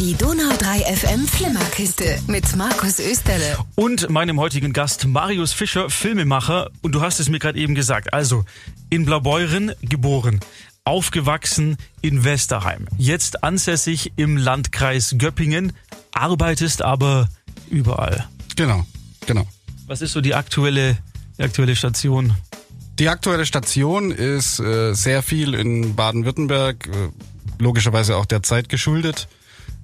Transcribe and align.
Die 0.00 0.14
Donau 0.14 0.48
3 0.58 0.96
FM 0.96 1.28
Flimmerkiste 1.28 2.18
mit 2.26 2.56
Markus 2.56 2.98
Österle. 2.98 3.58
Und 3.74 4.08
meinem 4.08 4.40
heutigen 4.40 4.72
Gast 4.72 5.06
Marius 5.06 5.52
Fischer, 5.52 5.90
Filmemacher. 5.90 6.70
Und 6.80 6.92
du 6.92 7.02
hast 7.02 7.20
es 7.20 7.28
mir 7.28 7.38
gerade 7.38 7.58
eben 7.58 7.74
gesagt. 7.74 8.14
Also, 8.14 8.46
in 8.88 9.04
Blaubeuren 9.04 9.72
geboren. 9.82 10.40
Aufgewachsen 10.84 11.76
in 12.00 12.24
Westerheim. 12.24 12.88
Jetzt 12.96 13.44
ansässig 13.44 14.12
im 14.16 14.38
Landkreis 14.38 15.16
Göppingen. 15.18 15.74
Arbeitest 16.12 16.80
aber 16.80 17.28
überall. 17.68 18.26
Genau, 18.56 18.86
genau. 19.26 19.46
Was 19.86 20.00
ist 20.00 20.12
so 20.12 20.22
die 20.22 20.34
aktuelle, 20.34 20.96
die 21.36 21.42
aktuelle 21.42 21.76
Station? 21.76 22.34
Die 22.98 23.10
aktuelle 23.10 23.44
Station 23.44 24.12
ist 24.12 24.60
äh, 24.60 24.94
sehr 24.94 25.22
viel 25.22 25.52
in 25.52 25.94
Baden-Württemberg, 25.94 26.86
äh, 26.86 27.10
logischerweise 27.58 28.16
auch 28.16 28.24
der 28.24 28.42
Zeit 28.42 28.70
geschuldet. 28.70 29.28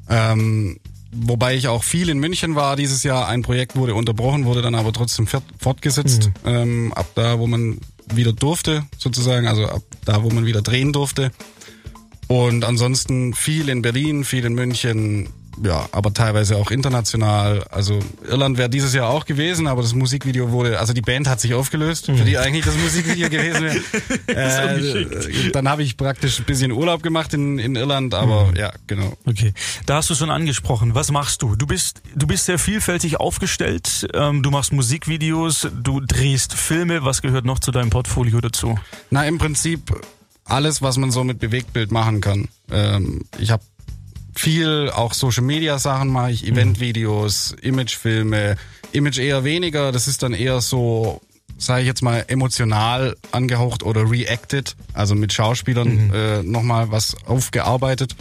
Ähm, 0.08 0.78
wobei 1.12 1.56
ich 1.56 1.68
auch 1.68 1.82
viel 1.82 2.08
in 2.08 2.18
München 2.18 2.54
war 2.54 2.76
dieses 2.76 3.02
Jahr. 3.02 3.28
Ein 3.28 3.42
Projekt 3.42 3.76
wurde 3.76 3.94
unterbrochen, 3.94 4.44
wurde 4.44 4.62
dann 4.62 4.74
aber 4.74 4.92
trotzdem 4.92 5.26
fortgesetzt. 5.26 6.30
Mhm. 6.44 6.50
Ähm, 6.50 6.92
ab 6.94 7.06
da, 7.14 7.38
wo 7.38 7.46
man 7.46 7.78
wieder 8.12 8.32
durfte, 8.32 8.84
sozusagen, 8.98 9.48
also 9.48 9.66
ab 9.66 9.82
da, 10.04 10.22
wo 10.22 10.30
man 10.30 10.46
wieder 10.46 10.62
drehen 10.62 10.92
durfte. 10.92 11.32
Und 12.28 12.64
ansonsten 12.64 13.34
viel 13.34 13.68
in 13.68 13.82
Berlin, 13.82 14.24
viel 14.24 14.44
in 14.44 14.54
München, 14.54 15.28
ja, 15.62 15.88
aber 15.92 16.12
teilweise 16.12 16.56
auch 16.56 16.70
international. 16.70 17.64
Also 17.70 18.00
Irland 18.28 18.58
wäre 18.58 18.68
dieses 18.68 18.92
Jahr 18.94 19.08
auch 19.08 19.24
gewesen, 19.24 19.66
aber 19.66 19.82
das 19.82 19.94
Musikvideo 19.94 20.50
wurde, 20.50 20.78
also 20.78 20.92
die 20.92 21.00
Band 21.00 21.28
hat 21.28 21.40
sich 21.40 21.54
aufgelöst, 21.54 22.06
für 22.06 22.12
die 22.12 22.32
mhm. 22.32 22.36
eigentlich 22.38 22.64
das 22.64 22.76
Musikvideo 22.76 23.28
gewesen 23.28 23.62
wäre. 23.62 23.76
Äh, 24.26 25.50
dann 25.52 25.68
habe 25.68 25.82
ich 25.82 25.96
praktisch 25.96 26.38
ein 26.38 26.44
bisschen 26.44 26.72
Urlaub 26.72 27.02
gemacht 27.02 27.32
in, 27.32 27.58
in 27.58 27.76
Irland, 27.76 28.14
aber 28.14 28.46
mhm. 28.46 28.56
ja, 28.56 28.72
genau. 28.86 29.12
Okay, 29.24 29.52
da 29.86 29.96
hast 29.96 30.10
du 30.10 30.14
schon 30.14 30.30
angesprochen. 30.30 30.94
Was 30.94 31.10
machst 31.10 31.42
du? 31.42 31.56
Du 31.56 31.66
bist 31.66 32.02
du 32.14 32.26
bist 32.26 32.44
sehr 32.46 32.58
vielfältig 32.58 33.18
aufgestellt. 33.18 34.08
Ähm, 34.14 34.42
du 34.42 34.50
machst 34.50 34.72
Musikvideos, 34.72 35.68
du 35.82 36.00
drehst 36.00 36.54
Filme. 36.54 37.04
Was 37.04 37.22
gehört 37.22 37.44
noch 37.44 37.58
zu 37.58 37.70
deinem 37.70 37.90
Portfolio 37.90 38.40
dazu? 38.40 38.78
Na, 39.10 39.26
im 39.26 39.38
Prinzip 39.38 39.94
alles, 40.44 40.82
was 40.82 40.96
man 40.96 41.10
so 41.10 41.24
mit 41.24 41.38
Bewegtbild 41.38 41.90
machen 41.90 42.20
kann. 42.20 42.48
Ähm, 42.70 43.24
ich 43.38 43.50
habe 43.50 43.62
viel 44.38 44.90
auch 44.90 45.14
Social 45.14 45.42
Media 45.42 45.78
Sachen 45.78 46.08
mache 46.08 46.32
ich, 46.32 46.46
Eventvideos, 46.46 47.56
Imagefilme, 47.62 48.56
Image 48.92 49.18
eher 49.18 49.44
weniger, 49.44 49.92
das 49.92 50.08
ist 50.08 50.22
dann 50.22 50.32
eher 50.32 50.60
so, 50.60 51.20
sage 51.58 51.82
ich 51.82 51.86
jetzt 51.86 52.02
mal, 52.02 52.24
emotional 52.28 53.16
angehaucht 53.32 53.82
oder 53.82 54.10
reacted, 54.10 54.76
also 54.92 55.14
mit 55.14 55.32
Schauspielern 55.32 56.06
mhm. 56.08 56.14
äh, 56.14 56.42
nochmal 56.42 56.90
was 56.90 57.16
aufgearbeitet. 57.26 58.16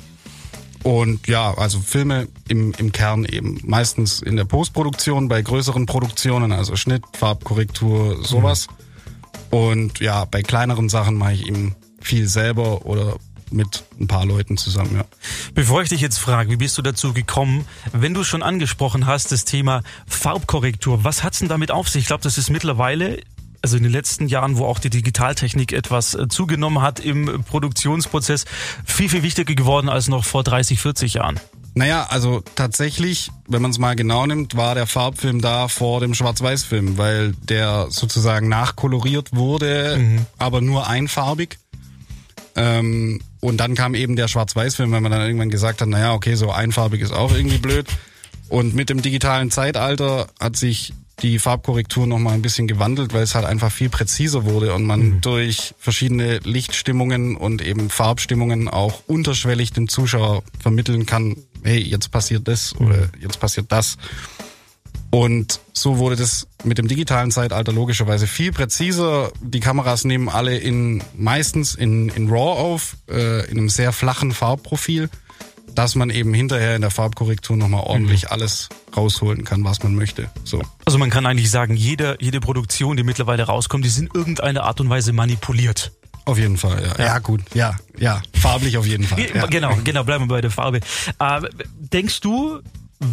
Und 0.84 1.28
ja, 1.28 1.52
also 1.58 1.80
Filme 1.80 2.28
im, 2.48 2.72
im 2.78 2.92
Kern 2.92 3.26
eben. 3.26 3.60
Meistens 3.64 4.22
in 4.22 4.36
der 4.36 4.46
Postproduktion, 4.46 5.28
bei 5.28 5.42
größeren 5.42 5.88
Produktionen, 5.88 6.52
also 6.52 6.76
Schnitt, 6.76 7.02
Farbkorrektur, 7.14 8.24
sowas. 8.24 8.68
Mhm. 8.70 9.58
Und 9.58 10.00
ja, 10.00 10.26
bei 10.26 10.44
kleineren 10.44 10.88
Sachen 10.90 11.16
mache 11.16 11.34
ich 11.34 11.48
eben 11.48 11.76
viel 12.00 12.28
selber 12.28 12.86
oder 12.86 13.16
mit 13.52 13.84
ein 14.00 14.08
paar 14.08 14.26
Leuten 14.26 14.58
zusammen, 14.58 14.96
ja. 14.96 15.06
Bevor 15.54 15.82
ich 15.82 15.90
dich 15.90 16.02
jetzt 16.02 16.18
frage, 16.18 16.50
wie 16.52 16.58
bist 16.58 16.78
du 16.78 16.82
dazu 16.82 17.14
gekommen, 17.14 17.66
wenn 17.94 18.14
du 18.14 18.24
schon 18.24 18.44
angesprochen 18.44 19.06
hast, 19.06 19.32
das 19.32 19.46
Thema 19.46 19.84
Farbkorrektur, 20.08 21.04
was 21.04 21.24
hat's 21.24 21.40
denn 21.40 21.48
damit 21.48 21.72
auf 21.72 21.90
sich? 21.90 22.04
Ich 22.04 22.08
glaube, 22.08 22.24
das 22.24 22.38
ist 22.38 22.50
mittlerweile 22.50 23.20
also 23.62 23.78
in 23.78 23.84
den 23.84 23.92
letzten 23.92 24.28
Jahren, 24.28 24.58
wo 24.58 24.66
auch 24.66 24.78
die 24.78 24.92
Digitaltechnik 24.92 25.74
etwas 25.74 26.14
äh, 26.14 26.28
zugenommen 26.28 26.84
hat 26.84 27.00
im 27.00 27.44
Produktionsprozess, 27.50 28.46
viel, 28.86 29.10
viel 29.10 29.24
wichtiger 29.24 29.56
geworden 29.56 29.90
als 29.90 30.08
noch 30.08 30.24
vor 30.24 30.44
30, 30.44 30.80
40 30.80 31.16
Jahren. 31.16 31.40
Naja, 31.74 32.06
also 32.10 32.44
tatsächlich, 32.54 33.32
wenn 33.48 33.64
man 33.64 33.72
es 33.72 33.80
mal 33.80 33.96
genau 33.96 34.28
nimmt, 34.28 34.56
war 34.56 34.76
der 34.76 34.86
Farbfilm 34.86 35.42
da 35.42 35.68
vor 35.68 36.00
dem 36.00 36.14
Schwarz-Weiß-Film, 36.14 37.00
weil 37.00 37.34
der 37.42 37.88
sozusagen 37.90 38.50
nachkoloriert 38.50 39.36
wurde, 39.36 39.98
mhm. 39.98 40.26
aber 40.38 40.62
nur 40.62 40.88
einfarbig. 40.88 41.58
Ähm, 42.56 43.20
und 43.46 43.58
dann 43.58 43.76
kam 43.76 43.94
eben 43.94 44.16
der 44.16 44.28
Schwarz-Weiß-Film, 44.28 44.92
weil 44.92 45.02
man 45.02 45.12
dann 45.12 45.22
irgendwann 45.22 45.52
gesagt 45.52 45.80
hat, 45.82 45.88
naja, 45.88 46.14
okay, 46.14 46.34
so 46.34 46.50
einfarbig 46.50 47.02
ist 47.02 47.14
auch 47.14 47.32
irgendwie 47.32 47.60
blöd. 47.60 47.86
Und 48.50 48.74
mit 48.74 48.90
dem 48.90 49.04
digitalen 49.04 49.52
Zeitalter 49.52 50.28
hat 50.40 50.56
sich 50.56 50.94
die 51.22 51.38
Farbkorrektur 51.38 52.08
noch 52.08 52.18
mal 52.18 52.34
ein 52.34 52.42
bisschen 52.42 52.68
gewandelt, 52.68 53.14
weil 53.14 53.22
es 53.22 53.36
halt 53.36 53.46
einfach 53.46 53.72
viel 53.72 53.90
präziser 53.90 54.46
wurde 54.46 54.74
und 54.74 54.84
man 54.84 55.00
mhm. 55.00 55.22
durch 55.22 55.76
verschiedene 55.78 56.40
Lichtstimmungen 56.40 57.38
und 57.38 57.62
eben 57.62 57.92
Farbstimmungen 57.92 58.68
auch 58.68 59.04
unterschwellig 59.06 59.72
dem 59.72 59.88
Zuschauer 59.90 60.42
vermitteln 60.60 61.06
kann, 61.06 61.38
hey, 61.64 61.80
jetzt 61.80 62.10
passiert 62.12 62.48
das 62.48 62.78
mhm. 62.80 62.88
oder 62.88 63.10
jetzt 63.22 63.40
passiert 63.40 63.68
das. 63.70 63.98
Und 65.12 65.62
so 65.74 65.98
wurde 65.98 66.16
das 66.16 66.48
mit 66.64 66.78
dem 66.78 66.88
digitalen 66.88 67.32
Zeitalter 67.32 67.72
logischerweise 67.72 68.28
viel 68.28 68.52
präziser. 68.52 69.32
Die 69.42 69.60
Kameras 69.60 70.04
nehmen 70.04 70.30
alle 70.30 70.58
in 70.58 71.04
meistens 71.16 71.76
in, 71.76 72.10
in 72.10 72.30
RAW 72.30 72.60
auf, 72.60 72.98
äh, 73.10 73.46
in 73.46 73.58
einem 73.58 73.70
sehr 73.70 73.94
flachen 73.94 74.32
Farbprofil, 74.32 75.10
dass 75.74 75.96
man 75.96 76.10
eben 76.10 76.34
hinterher 76.34 76.76
in 76.76 76.82
der 76.82 76.92
Farbkorrektur 76.92 77.56
nochmal 77.56 77.84
ordentlich 77.84 78.24
mhm. 78.24 78.30
alles 78.32 78.70
rausholen 78.96 79.44
kann, 79.44 79.64
was 79.64 79.84
man 79.84 79.96
möchte. 79.96 80.30
So. 80.44 80.62
Also 80.86 80.98
man 80.98 81.10
kann 81.10 81.26
eigentlich 81.26 81.52
sagen, 81.52 81.76
jede, 81.76 82.18
jede 82.20 82.40
Produktion, 82.40 82.98
die 82.98 83.04
mittlerweile 83.04 83.44
rauskommt, 83.44 83.86
die 83.86 83.90
sind 83.90 84.14
irgendeine 84.16 84.64
Art 84.64 84.80
und 84.82 84.90
Weise 84.90 85.14
manipuliert. 85.14 85.92
Auf 86.26 86.40
jeden 86.40 86.58
Fall, 86.58 86.82
ja. 86.82 86.98
Ja, 86.98 87.06
ja 87.06 87.20
gut. 87.20 87.42
Ja, 87.54 87.76
ja. 88.00 88.22
Farblich 88.34 88.78
auf 88.78 88.88
jeden 88.88 89.04
Fall. 89.04 89.20
Ja. 89.34 89.46
Genau, 89.46 89.78
genau, 89.84 90.04
bleiben 90.04 90.26
wir 90.26 90.30
bei 90.30 90.42
der 90.42 90.50
Farbe. 90.50 90.80
Äh, 91.20 91.42
denkst 91.78 92.20
du, 92.22 92.62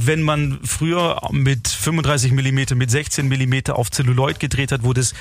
wenn 0.00 0.22
man 0.22 0.60
früher 0.64 1.20
mit 1.30 1.68
35 1.68 2.32
Millimeter, 2.32 2.74
mit 2.74 2.90
16 2.90 3.28
Millimeter 3.28 3.78
auf 3.78 3.90
Zelluloid 3.90 4.40
gedreht 4.40 4.72
hat, 4.72 4.82
wo 4.84 4.92
das 4.92 5.14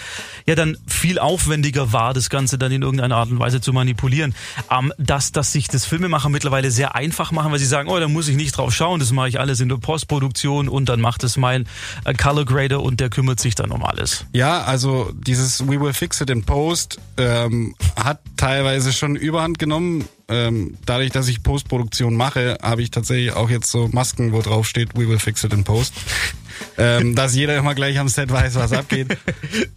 ja 0.45 0.55
dann 0.55 0.77
viel 0.87 1.19
aufwendiger 1.19 1.93
war, 1.93 2.13
das 2.13 2.29
Ganze 2.29 2.57
dann 2.57 2.71
in 2.71 2.81
irgendeiner 2.81 3.17
Art 3.17 3.29
und 3.29 3.39
Weise 3.39 3.61
zu 3.61 3.73
manipulieren, 3.73 4.33
ähm, 4.69 4.93
dass, 4.97 5.31
dass 5.31 5.51
sich 5.51 5.67
das 5.67 5.85
Filmemacher 5.85 6.29
mittlerweile 6.29 6.71
sehr 6.71 6.95
einfach 6.95 7.31
machen, 7.31 7.51
weil 7.51 7.59
sie 7.59 7.65
sagen, 7.65 7.89
oh, 7.89 7.99
da 7.99 8.07
muss 8.07 8.27
ich 8.27 8.35
nicht 8.35 8.57
drauf 8.57 8.73
schauen, 8.73 8.99
das 8.99 9.11
mache 9.11 9.29
ich 9.29 9.39
alles 9.39 9.59
in 9.59 9.69
der 9.69 9.77
Postproduktion 9.77 10.69
und 10.69 10.89
dann 10.89 11.01
macht 11.01 11.23
es 11.23 11.37
mein 11.37 11.67
äh, 12.05 12.13
Color 12.13 12.45
Grader 12.45 12.81
und 12.81 12.99
der 12.99 13.09
kümmert 13.09 13.39
sich 13.39 13.55
dann 13.55 13.71
um 13.71 13.83
alles. 13.83 14.25
Ja, 14.33 14.63
also 14.63 15.11
dieses 15.13 15.67
We 15.67 15.79
will 15.79 15.93
fix 15.93 16.21
it 16.21 16.29
in 16.29 16.43
Post 16.43 16.99
ähm, 17.17 17.75
hat 17.95 18.19
teilweise 18.37 18.93
schon 18.93 19.15
Überhand 19.15 19.59
genommen 19.59 20.05
ähm, 20.31 20.77
dadurch, 20.85 21.11
dass 21.11 21.27
ich 21.27 21.43
Postproduktion 21.43 22.15
mache, 22.15 22.57
habe 22.61 22.81
ich 22.81 22.89
tatsächlich 22.89 23.33
auch 23.33 23.49
jetzt 23.49 23.69
so 23.69 23.89
Masken, 23.89 24.31
wo 24.31 24.41
drauf 24.41 24.65
steht, 24.65 24.95
we 24.95 25.07
will 25.07 25.19
fix 25.19 25.43
it 25.43 25.53
in 25.53 25.63
Post. 25.63 25.93
ähm, 26.77 27.15
dass 27.15 27.35
jeder 27.35 27.57
immer 27.57 27.75
gleich 27.75 27.99
am 27.99 28.07
Set 28.07 28.31
weiß, 28.31 28.55
was 28.55 28.71
abgeht. 28.71 29.17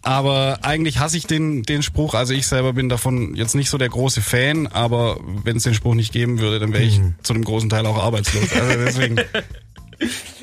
Aber 0.03 0.61
eigentlich 0.63 0.99
hasse 0.99 1.17
ich 1.17 1.27
den, 1.27 1.63
den 1.63 1.83
Spruch. 1.83 2.15
Also 2.15 2.35
ich 2.35 2.47
selber 2.47 2.73
bin 2.73 2.89
davon 2.89 3.35
jetzt 3.35 3.55
nicht 3.55 3.71
so 3.71 3.79
der 3.79 3.89
große 3.89 4.23
Fan, 4.23 4.67
aber 4.67 5.19
wenn 5.45 5.57
es 5.57 5.65
den 5.65 5.75
Spruch 5.75 5.95
nicht 5.95 6.13
geben 6.13 6.39
würde, 6.39 6.61
dann 6.61 6.73
wäre 6.73 6.85
ich 6.85 7.01
mhm. 7.01 7.15
zu 7.23 7.35
einem 7.35 7.45
großen 7.45 7.69
Teil 7.69 7.87
auch 7.87 8.03
arbeitslos. 8.03 8.53
Also 8.53 8.85
deswegen 8.85 9.17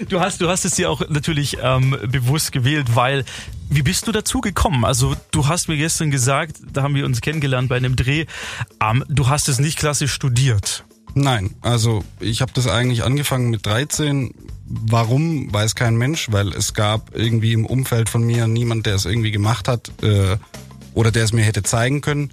Du 0.09 0.19
hast, 0.19 0.41
du 0.41 0.49
hast 0.49 0.65
es 0.65 0.75
dir 0.75 0.89
auch 0.89 1.01
natürlich 1.09 1.57
ähm, 1.61 1.97
bewusst 2.07 2.51
gewählt, 2.51 2.95
weil 2.95 3.25
wie 3.69 3.83
bist 3.83 4.07
du 4.07 4.11
dazu 4.11 4.41
gekommen? 4.41 4.83
Also 4.83 5.15
du 5.31 5.47
hast 5.47 5.67
mir 5.67 5.77
gestern 5.77 6.11
gesagt, 6.11 6.57
da 6.73 6.83
haben 6.83 6.95
wir 6.95 7.05
uns 7.05 7.21
kennengelernt 7.21 7.69
bei 7.69 7.77
einem 7.77 7.95
Dreh, 7.95 8.25
ähm, 8.81 9.03
du 9.07 9.27
hast 9.27 9.47
es 9.49 9.59
nicht 9.59 9.77
klassisch 9.77 10.13
studiert. 10.13 10.83
Nein, 11.13 11.55
also 11.61 12.03
ich 12.19 12.41
habe 12.41 12.51
das 12.53 12.67
eigentlich 12.67 13.03
angefangen 13.03 13.49
mit 13.49 13.65
13. 13.65 14.33
Warum, 14.65 15.53
weiß 15.53 15.75
kein 15.75 15.97
Mensch, 15.97 16.31
weil 16.31 16.49
es 16.53 16.73
gab 16.73 17.15
irgendwie 17.15 17.51
im 17.53 17.65
Umfeld 17.65 18.07
von 18.07 18.23
mir 18.23 18.47
niemand, 18.47 18.85
der 18.85 18.95
es 18.95 19.05
irgendwie 19.05 19.31
gemacht 19.31 19.67
hat 19.67 19.91
äh, 20.01 20.37
oder 20.93 21.11
der 21.11 21.25
es 21.25 21.33
mir 21.33 21.43
hätte 21.43 21.63
zeigen 21.63 22.01
können. 22.01 22.31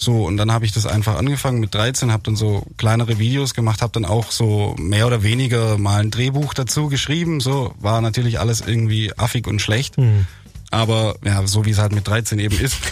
So, 0.00 0.24
und 0.24 0.36
dann 0.36 0.52
habe 0.52 0.64
ich 0.64 0.70
das 0.70 0.86
einfach 0.86 1.16
angefangen 1.16 1.58
mit 1.58 1.74
13, 1.74 2.12
habe 2.12 2.22
dann 2.22 2.36
so 2.36 2.64
kleinere 2.76 3.18
Videos 3.18 3.52
gemacht, 3.52 3.82
habe 3.82 3.92
dann 3.92 4.04
auch 4.04 4.30
so 4.30 4.76
mehr 4.78 5.08
oder 5.08 5.24
weniger 5.24 5.76
mal 5.76 6.00
ein 6.00 6.12
Drehbuch 6.12 6.54
dazu 6.54 6.88
geschrieben. 6.88 7.40
So, 7.40 7.74
war 7.80 8.00
natürlich 8.00 8.38
alles 8.38 8.60
irgendwie 8.60 9.12
affig 9.18 9.48
und 9.48 9.60
schlecht. 9.60 9.98
Mhm. 9.98 10.26
Aber 10.70 11.16
ja, 11.24 11.44
so 11.48 11.64
wie 11.64 11.70
es 11.70 11.78
halt 11.78 11.92
mit 11.92 12.06
13 12.06 12.38
eben 12.38 12.58
ist. 12.58 12.76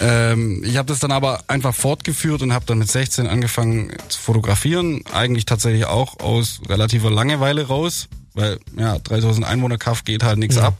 Ähm, 0.00 0.64
ich 0.64 0.76
habe 0.76 0.88
das 0.88 0.98
dann 0.98 1.12
aber 1.12 1.44
einfach 1.46 1.72
fortgeführt 1.72 2.42
und 2.42 2.52
habe 2.52 2.66
dann 2.66 2.78
mit 2.78 2.90
16 2.90 3.28
angefangen 3.28 3.92
zu 4.08 4.18
fotografieren. 4.20 5.02
Eigentlich 5.12 5.44
tatsächlich 5.44 5.84
auch 5.84 6.18
aus 6.18 6.60
relativer 6.68 7.12
Langeweile 7.12 7.68
raus, 7.68 8.08
weil 8.34 8.58
ja 8.76 8.98
3000 8.98 9.46
Einwohner 9.46 9.78
Kaff 9.78 10.02
geht 10.02 10.24
halt 10.24 10.40
nichts 10.40 10.56
ja. 10.56 10.64
ab. 10.64 10.78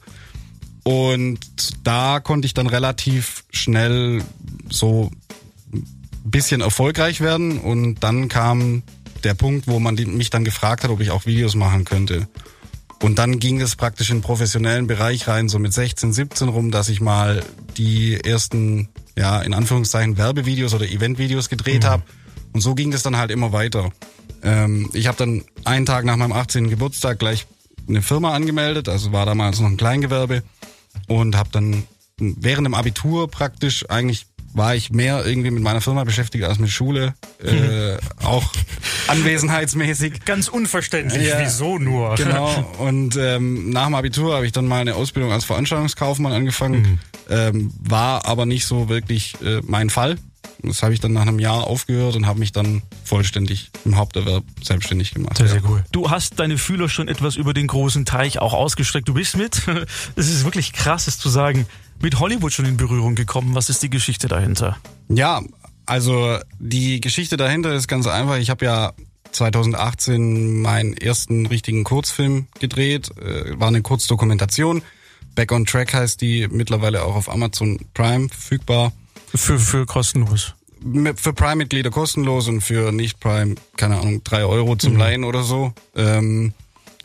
Und 0.83 1.39
da 1.85 2.19
konnte 2.19 2.47
ich 2.47 2.55
dann 2.55 2.67
relativ 2.67 3.45
schnell 3.51 4.23
so 4.69 5.13
bisschen 6.25 6.61
erfolgreich 6.61 7.21
werden 7.21 7.59
und 7.59 7.97
dann 8.03 8.29
kam 8.29 8.83
der 9.23 9.35
Punkt, 9.35 9.67
wo 9.67 9.79
man 9.79 9.95
mich 9.95 10.31
dann 10.31 10.45
gefragt 10.45 10.85
hat, 10.85 10.91
ob 10.91 11.01
ich 11.01 11.11
auch 11.11 11.27
Videos 11.27 11.55
machen 11.55 11.85
könnte. 11.85 12.29
Und 13.03 13.19
dann 13.19 13.39
ging 13.39 13.61
es 13.61 13.77
praktisch 13.77 14.11
in 14.11 14.19
den 14.19 14.23
professionellen 14.23 14.87
Bereich 14.87 15.29
rein, 15.29 15.49
so 15.49 15.59
mit 15.59 15.73
16, 15.73 16.13
17 16.13 16.49
rum, 16.49 16.71
dass 16.71 16.89
ich 16.89 17.01
mal 17.01 17.43
die 17.77 18.15
ersten, 18.15 18.89
ja, 19.17 19.43
in 19.43 19.53
Anführungszeichen 19.53 20.17
Werbevideos 20.17 20.73
oder 20.75 20.89
Eventvideos 20.89 21.49
gedreht 21.49 21.83
mhm. 21.83 21.89
habe. 21.89 22.03
Und 22.53 22.61
so 22.61 22.75
ging 22.75 22.91
das 22.91 23.03
dann 23.03 23.17
halt 23.17 23.31
immer 23.31 23.53
weiter. 23.53 23.91
Ähm, 24.43 24.89
ich 24.93 25.07
habe 25.07 25.19
dann 25.19 25.43
einen 25.65 25.87
Tag 25.87 26.05
nach 26.05 26.17
meinem 26.17 26.33
18. 26.33 26.71
Geburtstag 26.71 27.19
gleich 27.19 27.47
eine 27.89 28.01
Firma 28.01 28.33
angemeldet, 28.33 28.89
also 28.89 29.13
war 29.13 29.27
damals 29.27 29.61
noch 29.61 29.69
ein 29.69 29.77
Kleingewerbe 29.77 30.43
und 31.09 31.37
habe 31.37 31.51
dann 31.53 31.85
während 32.17 32.67
dem 32.67 32.75
Abitur 32.75 33.29
praktisch 33.29 33.89
eigentlich 33.91 34.27
war 34.55 34.75
ich 34.75 34.91
mehr 34.91 35.27
irgendwie 35.27 35.51
mit 35.51 35.63
meiner 35.63 35.81
Firma 35.81 36.05
beschäftigt 36.05 36.45
als 36.45 36.59
mit 36.59 36.71
Schule, 36.71 37.15
äh, 37.43 37.97
auch 38.25 38.53
anwesenheitsmäßig. 39.09 40.25
Ganz 40.25 40.49
unverständlich, 40.49 41.29
Ja. 41.29 41.41
wieso 41.41 41.79
nur? 41.79 42.15
Genau. 42.15 42.49
Und 42.79 43.17
ähm, 43.17 43.71
nach 43.71 43.87
dem 43.87 43.95
Abitur 43.95 44.35
habe 44.35 44.47
ich 44.47 44.53
dann 44.53 44.67
mal 44.67 44.81
eine 44.81 44.95
Ausbildung 44.95 45.33
als 45.33 45.45
Veranstaltungskaufmann 45.45 46.33
angefangen, 46.33 47.01
ähm, 47.29 47.73
war 47.81 48.27
aber 48.27 48.47
nicht 48.47 48.65
so 48.67 48.89
wirklich 48.89 49.35
äh, 49.45 49.61
mein 49.65 49.91
Fall. 49.91 50.17
Das 50.63 50.83
habe 50.83 50.95
ich 50.95 51.01
dann 51.01 51.13
nach 51.13 51.23
einem 51.23 51.41
Jahr 51.41 51.67
aufgehört 51.67 52.17
und 52.17 52.27
habe 52.27 52.39
mich 52.39 52.53
dann 52.53 52.83
vollständig 53.03 53.71
im 53.85 53.97
Haupterwerb 53.97 54.45
selbstständig 54.63 55.13
gemacht. 55.13 55.37
Sehr, 55.37 55.47
ja. 55.47 55.53
sehr 55.53 55.63
cool. 55.69 55.85
Du 55.93 56.11
hast 56.11 56.39
deine 56.39 56.57
Fühler 56.57 56.89
schon 56.89 57.09
etwas 57.09 57.37
über 57.37 57.53
den 57.53 57.67
großen 57.67 58.07
Teich 58.07 58.39
auch 58.39 58.55
ausgestreckt. 58.55 59.07
Du 59.09 59.15
bist 59.15 59.37
mit, 59.37 59.61
es 60.17 60.31
ist 60.31 60.45
wirklich 60.45 60.73
krass, 60.73 61.07
es 61.07 61.19
zu 61.19 61.29
sagen, 61.29 61.67
mit 62.01 62.19
Hollywood 62.19 62.53
schon 62.53 62.67
in 62.67 62.77
Berührung 62.77 63.15
gekommen. 63.15 63.55
Was 63.55 63.71
ist 63.71 63.83
die 63.83 63.91
Geschichte 63.91 64.29
dahinter? 64.29 64.77
Ja, 65.09 65.43
also 65.87 66.39
die 66.59 67.01
Geschichte 67.01 67.37
dahinter 67.37 67.75
ist 67.75 67.89
ganz 67.89 68.07
einfach. 68.07 68.39
Ich 68.39 68.51
habe 68.51 68.65
ja 68.65 68.93
2018 69.33 70.63
meinen 70.63 70.97
ersten 70.97 71.47
richtigen 71.47 71.85
Kurzfilm 71.85 72.47
gedreht. 72.61 73.11
Äh, 73.19 73.59
war 73.59 73.69
eine 73.69 73.83
Kurzdokumentation. 73.83 74.83
Back 75.35 75.53
on 75.53 75.67
Track 75.67 75.95
heißt 75.95 76.21
die, 76.21 76.47
mittlerweile 76.49 77.03
auch 77.03 77.17
auf 77.17 77.29
Amazon 77.29 77.79
Prime 77.93 78.29
verfügbar. 78.29 78.93
Für, 79.35 79.59
für 79.59 79.85
kostenlos. 79.85 80.55
Für 81.17 81.33
Prime-Mitglieder 81.33 81.91
kostenlos 81.91 82.47
und 82.47 82.61
für 82.61 82.93
Nicht-Prime, 82.93 83.57
keine 83.77 83.99
Ahnung, 83.99 84.23
drei 84.23 84.45
Euro 84.45 84.77
zum 84.77 84.97
Leihen 84.97 85.25
oder 85.25 85.43
so. 85.43 85.73
Ähm, 85.97 86.53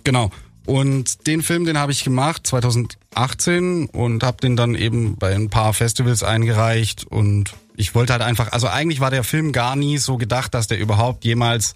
genau. 0.03 0.29
Und 0.69 1.25
den 1.25 1.41
Film, 1.41 1.65
den 1.65 1.79
habe 1.79 1.91
ich 1.91 2.03
gemacht 2.03 2.45
2018 2.45 3.87
und 3.87 4.21
habe 4.21 4.37
den 4.37 4.55
dann 4.55 4.75
eben 4.75 5.15
bei 5.15 5.33
ein 5.33 5.49
paar 5.49 5.73
Festivals 5.73 6.21
eingereicht. 6.21 7.05
Und 7.05 7.55
ich 7.75 7.95
wollte 7.95 8.13
halt 8.13 8.21
einfach, 8.21 8.51
also 8.51 8.67
eigentlich 8.67 8.99
war 8.99 9.09
der 9.09 9.23
Film 9.23 9.51
gar 9.51 9.75
nie 9.75 9.97
so 9.97 10.17
gedacht, 10.17 10.53
dass 10.53 10.67
der 10.67 10.77
überhaupt 10.77 11.25
jemals 11.25 11.73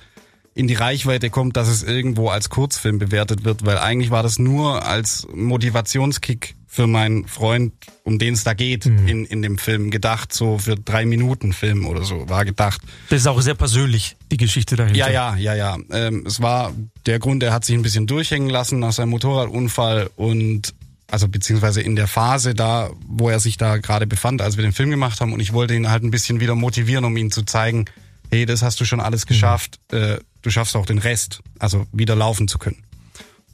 in 0.54 0.68
die 0.68 0.76
Reichweite 0.76 1.32
kommt, 1.32 1.58
dass 1.58 1.70
es 1.70 1.82
irgendwo 1.82 2.30
als 2.30 2.52
Kurzfilm 2.52 3.00
bewertet 3.00 3.44
wird, 3.44 3.66
weil 3.66 3.80
eigentlich 3.80 4.12
war 4.12 4.22
das 4.22 4.38
nur 4.38 4.86
als 4.86 5.26
Motivationskick 5.34 6.54
für 6.74 6.88
meinen 6.88 7.28
Freund, 7.28 7.72
um 8.04 8.18
den 8.18 8.34
es 8.34 8.44
da 8.44 8.56
geht, 8.56 8.88
in, 8.88 9.26
in 9.26 9.44
dem 9.44 9.60
Film 9.60 9.92
gedacht, 9.92 10.34
so 10.34 10.58
für 10.58 10.76
drei 10.76 11.06
Minuten 11.06 11.54
Film 11.54 11.86
oder 11.86 12.04
so, 12.04 12.28
war 12.30 12.46
gedacht. 12.46 12.82
Das 13.12 13.22
ist 13.22 13.28
auch 13.28 13.40
sehr 13.42 13.54
persönlich, 13.54 14.16
die 14.32 14.38
Geschichte 14.38 14.76
dahinter. 14.76 14.98
Ja, 14.98 15.08
ja, 15.12 15.36
ja, 15.36 15.54
ja. 15.54 15.78
Ähm, 15.92 16.24
es 16.26 16.42
war 16.42 16.74
der 17.06 17.20
Grund, 17.20 17.44
er 17.44 17.54
hat 17.54 17.64
sich 17.64 17.76
ein 17.76 17.84
bisschen 17.84 18.08
durchhängen 18.08 18.50
lassen 18.50 18.80
nach 18.80 18.92
seinem 18.92 19.10
Motorradunfall 19.10 20.10
und 20.16 20.74
also 21.12 21.28
beziehungsweise 21.28 21.80
in 21.80 21.96
der 21.96 22.08
Phase 22.08 22.56
da, 22.56 22.90
wo 23.06 23.30
er 23.30 23.40
sich 23.40 23.58
da 23.58 23.78
gerade 23.78 24.08
befand, 24.08 24.42
als 24.42 24.58
wir 24.58 24.64
den 24.64 24.74
Film 24.74 24.90
gemacht 24.90 25.22
haben 25.22 25.32
und 25.32 25.42
ich 25.42 25.54
wollte 25.54 25.76
ihn 25.76 25.92
halt 25.92 26.02
ein 26.02 26.10
bisschen 26.10 26.40
wieder 26.40 26.56
motivieren, 26.56 27.06
um 27.06 27.16
ihm 27.18 27.30
zu 27.30 27.44
zeigen, 27.44 27.86
hey, 28.32 28.48
das 28.48 28.64
hast 28.64 28.82
du 28.82 28.86
schon 28.86 29.00
alles 29.00 29.28
geschafft, 29.28 29.80
äh, 29.92 30.18
du 30.42 30.50
schaffst 30.50 30.76
auch 30.76 30.88
den 30.88 30.98
Rest, 30.98 31.42
also 31.60 31.86
wieder 31.92 32.16
laufen 32.16 32.48
zu 32.48 32.58
können. 32.58 32.84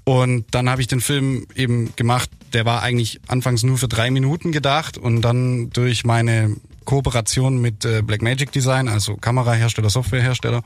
Und 0.09 0.45
dann 0.49 0.71
habe 0.71 0.81
ich 0.81 0.87
den 0.87 1.01
Film 1.01 1.45
eben 1.55 1.95
gemacht, 1.95 2.31
der 2.53 2.65
war 2.65 2.81
eigentlich 2.81 3.21
anfangs 3.27 3.61
nur 3.61 3.77
für 3.77 3.87
drei 3.87 4.09
Minuten 4.09 4.51
gedacht 4.51 4.97
und 4.97 5.21
dann 5.21 5.69
durch 5.69 6.03
meine 6.03 6.55
Kooperation 6.83 7.61
mit 7.61 7.85
äh, 7.85 8.01
Blackmagic 8.01 8.51
Design, 8.51 8.87
also 8.87 9.17
Kamerahersteller, 9.17 9.91
Softwarehersteller, 9.91 10.63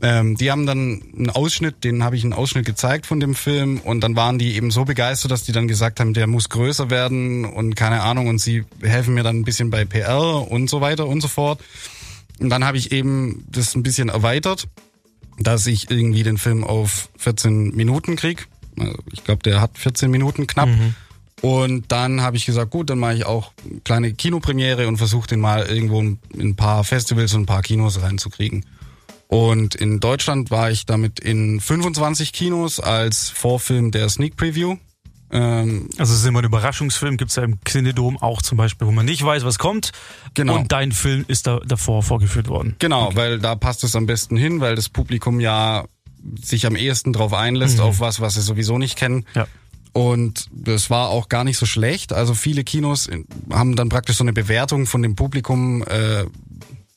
ähm, 0.00 0.36
die 0.36 0.52
haben 0.52 0.64
dann 0.64 1.02
einen 1.12 1.28
Ausschnitt, 1.28 1.82
den 1.82 2.04
habe 2.04 2.14
ich 2.14 2.22
einen 2.22 2.32
Ausschnitt 2.32 2.66
gezeigt 2.66 3.06
von 3.06 3.18
dem 3.18 3.34
Film 3.34 3.80
und 3.80 4.00
dann 4.00 4.14
waren 4.14 4.38
die 4.38 4.54
eben 4.54 4.70
so 4.70 4.84
begeistert, 4.84 5.32
dass 5.32 5.42
die 5.42 5.50
dann 5.50 5.66
gesagt 5.66 5.98
haben, 5.98 6.14
der 6.14 6.28
muss 6.28 6.48
größer 6.48 6.88
werden 6.88 7.46
und 7.46 7.74
keine 7.74 8.02
Ahnung 8.02 8.28
und 8.28 8.38
sie 8.38 8.64
helfen 8.80 9.12
mir 9.12 9.24
dann 9.24 9.40
ein 9.40 9.44
bisschen 9.44 9.70
bei 9.70 9.86
PR 9.86 10.48
und 10.48 10.70
so 10.70 10.80
weiter 10.80 11.08
und 11.08 11.20
so 11.20 11.26
fort. 11.26 11.60
Und 12.38 12.48
dann 12.48 12.64
habe 12.64 12.78
ich 12.78 12.92
eben 12.92 13.44
das 13.50 13.74
ein 13.74 13.82
bisschen 13.82 14.08
erweitert, 14.08 14.68
dass 15.36 15.66
ich 15.66 15.90
irgendwie 15.90 16.22
den 16.22 16.38
Film 16.38 16.62
auf 16.62 17.08
14 17.18 17.74
Minuten 17.74 18.14
krieg. 18.14 18.46
Also 18.80 18.96
ich 19.12 19.24
glaube, 19.24 19.42
der 19.42 19.60
hat 19.60 19.78
14 19.78 20.10
Minuten 20.10 20.46
knapp. 20.46 20.68
Und 21.40 21.92
dann 21.92 22.20
habe 22.20 22.36
ich 22.36 22.46
gesagt, 22.46 22.70
gut, 22.72 22.90
dann 22.90 22.98
mache 22.98 23.14
ich 23.14 23.24
auch 23.24 23.52
eine 23.70 23.80
kleine 23.80 24.12
Kinopremiere 24.12 24.88
und 24.88 24.96
versuche 24.96 25.28
den 25.28 25.38
mal 25.40 25.66
irgendwo 25.66 26.00
in 26.00 26.18
ein 26.36 26.56
paar 26.56 26.82
Festivals 26.82 27.32
und 27.34 27.42
ein 27.42 27.46
paar 27.46 27.62
Kinos 27.62 28.02
reinzukriegen. 28.02 28.66
Und 29.28 29.74
in 29.74 30.00
Deutschland 30.00 30.50
war 30.50 30.70
ich 30.70 30.86
damit 30.86 31.20
in 31.20 31.60
25 31.60 32.32
Kinos 32.32 32.80
als 32.80 33.28
Vorfilm 33.28 33.90
der 33.90 34.08
Sneak 34.08 34.36
Preview. 34.36 34.76
Ähm, 35.30 35.90
Also 35.98 36.14
es 36.14 36.20
ist 36.20 36.26
immer 36.26 36.38
ein 36.40 36.46
Überraschungsfilm, 36.46 37.18
gibt's 37.18 37.36
ja 37.36 37.44
im 37.44 37.60
Xenedom 37.62 38.16
auch 38.16 38.40
zum 38.40 38.56
Beispiel, 38.56 38.88
wo 38.88 38.92
man 38.92 39.04
nicht 39.04 39.22
weiß, 39.22 39.44
was 39.44 39.58
kommt. 39.58 39.92
Genau. 40.34 40.56
Und 40.56 40.72
dein 40.72 40.92
Film 40.92 41.24
ist 41.28 41.46
da 41.46 41.60
davor 41.66 42.02
vorgeführt 42.02 42.48
worden. 42.48 42.76
Genau, 42.78 43.10
weil 43.14 43.38
da 43.38 43.54
passt 43.54 43.84
es 43.84 43.94
am 43.94 44.06
besten 44.06 44.36
hin, 44.36 44.60
weil 44.60 44.74
das 44.74 44.88
Publikum 44.88 45.38
ja 45.40 45.84
sich 46.42 46.66
am 46.66 46.76
ehesten 46.76 47.12
drauf 47.12 47.32
einlässt, 47.32 47.80
auf 47.80 48.00
was, 48.00 48.20
was 48.20 48.34
sie 48.34 48.42
sowieso 48.42 48.78
nicht 48.78 48.96
kennen. 48.96 49.24
Ja. 49.34 49.46
Und 49.92 50.46
das 50.52 50.90
war 50.90 51.08
auch 51.08 51.28
gar 51.28 51.44
nicht 51.44 51.58
so 51.58 51.66
schlecht. 51.66 52.12
Also 52.12 52.34
viele 52.34 52.62
Kinos 52.62 53.06
in- 53.06 53.26
haben 53.50 53.74
dann 53.74 53.88
praktisch 53.88 54.16
so 54.16 54.24
eine 54.24 54.32
Bewertung 54.32 54.86
von 54.86 55.02
dem 55.02 55.16
Publikum, 55.16 55.82
äh, 55.82 56.24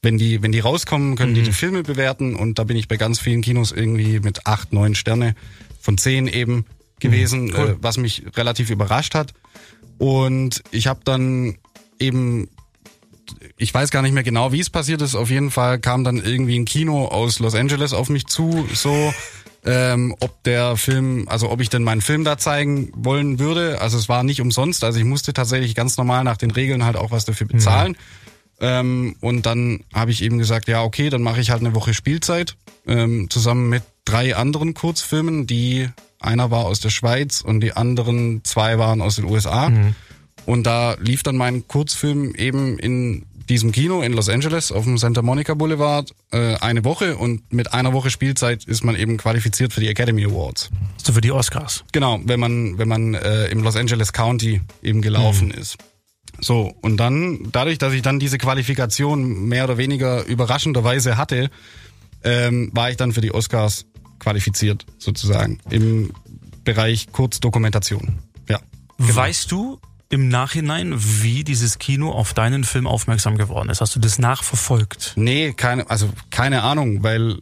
wenn 0.04 0.18
die, 0.18 0.42
wenn 0.42 0.52
die 0.52 0.60
rauskommen, 0.60 1.16
können 1.16 1.34
die 1.34 1.44
die 1.44 1.52
Filme 1.54 1.84
bewerten. 1.84 2.36
Und 2.36 2.60
da 2.60 2.64
bin 2.64 2.76
ich 2.78 2.88
bei 2.88 2.98
ganz 2.98 3.20
vielen 3.20 3.42
Kinos 3.42 3.72
irgendwie 3.72 4.20
mit 4.20 4.46
acht, 4.46 4.74
neun 4.74 4.94
Sterne 4.96 5.36
von 5.80 5.98
zehn 5.98 6.28
eben 6.28 6.66
gewesen, 7.00 7.54
Cool. 7.56 7.70
äh, 7.70 7.76
was 7.82 7.98
mich 7.98 8.24
relativ 8.36 8.70
überrascht 8.70 9.16
hat. 9.16 9.34
Und 9.98 10.62
ich 10.72 10.88
habe 10.88 11.02
dann 11.04 11.58
eben 12.00 12.50
ich 13.58 13.74
weiß 13.74 13.92
gar 13.92 14.02
nicht 14.02 14.14
mehr 14.14 14.24
genau, 14.24 14.52
wie 14.52 14.60
es 14.60 14.70
passiert 14.70 15.02
ist. 15.02 15.16
Auf 15.16 15.30
jeden 15.30 15.52
Fall 15.52 15.80
kam 15.80 16.04
dann 16.04 16.18
irgendwie 16.18 16.58
ein 16.58 16.66
Kino 16.66 17.06
aus 17.06 17.40
Los 17.40 17.56
Angeles 17.56 17.94
auf 17.94 18.10
mich 18.10 18.28
zu, 18.28 18.68
so 18.74 19.14
ähm, 19.66 20.16
ob 20.20 20.44
der 20.44 20.78
Film, 20.78 21.28
also 21.28 21.50
ob 21.50 21.62
ich 21.62 21.70
denn 21.70 21.84
meinen 21.84 22.02
Film 22.02 22.24
da 22.24 22.38
zeigen 22.38 22.92
wollen 22.96 23.40
würde. 23.40 23.80
Also 23.82 23.98
es 23.98 24.10
war 24.10 24.24
nicht 24.24 24.42
umsonst, 24.42 24.84
also 24.84 25.00
ich 25.00 25.06
musste 25.06 25.34
tatsächlich 25.34 25.76
ganz 25.76 25.98
normal 25.98 26.24
nach 26.24 26.38
den 26.38 26.52
Regeln 26.52 26.86
halt 26.86 26.96
auch 26.96 27.12
was 27.12 27.26
dafür 27.26 27.48
bezahlen. 27.48 27.96
Ähm, 28.60 29.16
und 29.22 29.46
dann 29.46 29.84
habe 29.94 30.12
ich 30.12 30.22
eben 30.22 30.38
gesagt, 30.38 30.68
ja 30.68 30.84
okay, 30.84 31.10
dann 31.10 31.22
mache 31.22 31.42
ich 31.42 31.50
halt 31.50 31.62
eine 31.62 31.74
Woche 31.74 31.94
Spielzeit 31.94 32.56
ähm, 32.86 33.30
zusammen 33.30 33.70
mit 33.70 33.84
drei 34.06 34.36
anderen 34.36 34.74
Kurzfilmen, 34.74 35.48
die 35.48 35.90
einer 36.20 36.52
war 36.52 36.66
aus 36.66 36.80
der 36.80 36.90
Schweiz 36.90 37.42
und 37.42 37.62
die 37.62 37.74
anderen 37.74 38.44
zwei 38.44 38.78
waren 38.78 39.02
aus 39.02 39.16
den 39.16 39.26
USA. 39.26 39.72
Und 40.46 40.64
da 40.64 40.96
lief 41.00 41.24
dann 41.24 41.38
mein 41.38 41.68
Kurzfilm 41.68 42.36
eben 42.36 42.80
in 42.80 43.26
diesem 43.52 43.74
Kino 43.74 44.02
in 44.02 44.14
Los 44.14 44.30
Angeles 44.30 44.72
auf 44.72 44.86
dem 44.86 44.98
Santa 44.98 45.22
Monica 45.22 45.54
Boulevard 45.54 46.16
äh, 46.32 46.56
eine 46.56 46.86
Woche 46.86 47.18
und 47.18 47.52
mit 47.52 47.74
einer 47.74 47.92
Woche 47.92 48.10
Spielzeit 48.10 48.64
ist 48.64 48.86
man 48.86 48.96
eben 48.96 49.18
qualifiziert 49.18 49.74
für 49.74 49.82
die 49.82 49.90
Academy 49.90 50.24
Awards. 50.24 50.70
So 51.04 51.12
für 51.12 51.20
die 51.20 51.34
Oscars. 51.34 51.84
Genau, 51.92 52.22
wenn 52.24 52.40
man 52.40 52.78
wenn 52.78 52.88
man 52.88 53.14
äh, 53.14 53.48
im 53.48 53.62
Los 53.62 53.76
Angeles 53.76 54.14
County 54.14 54.62
eben 54.82 55.02
gelaufen 55.02 55.52
ist. 55.52 55.78
So 56.40 56.74
und 56.82 56.96
dann 56.96 57.50
dadurch, 57.52 57.78
dass 57.78 57.92
ich 57.92 58.02
dann 58.02 58.20
diese 58.20 58.38
Qualifikation 58.38 59.50
mehr 59.50 59.66
oder 59.66 59.78
weniger 59.78 60.26
überraschenderweise 60.26 61.18
hatte, 61.18 61.50
ähm, 62.24 62.72
war 62.74 62.90
ich 62.90 62.96
dann 62.96 63.12
für 63.12 63.22
die 63.22 63.34
Oscars 63.34 63.86
qualifiziert 64.20 64.86
sozusagen 64.98 65.60
im 65.70 66.14
Bereich 66.64 67.12
Kurzdokumentation. 67.12 68.20
Ja. 68.48 68.62
Weißt 68.98 69.52
du 69.52 69.78
im 70.12 70.28
Nachhinein, 70.28 70.94
wie 70.98 71.44
dieses 71.44 71.80
Kino 71.80 72.12
auf 72.12 72.34
deinen 72.34 72.64
Film 72.64 72.86
aufmerksam 72.86 73.38
geworden 73.38 73.70
ist? 73.70 73.82
Hast 73.82 73.96
du 73.96 74.00
das 74.00 74.20
nachverfolgt? 74.20 75.14
Nee, 75.16 75.54
keine, 75.54 75.90
also 75.90 76.10
keine 76.30 76.64
Ahnung, 76.64 77.02
weil 77.02 77.40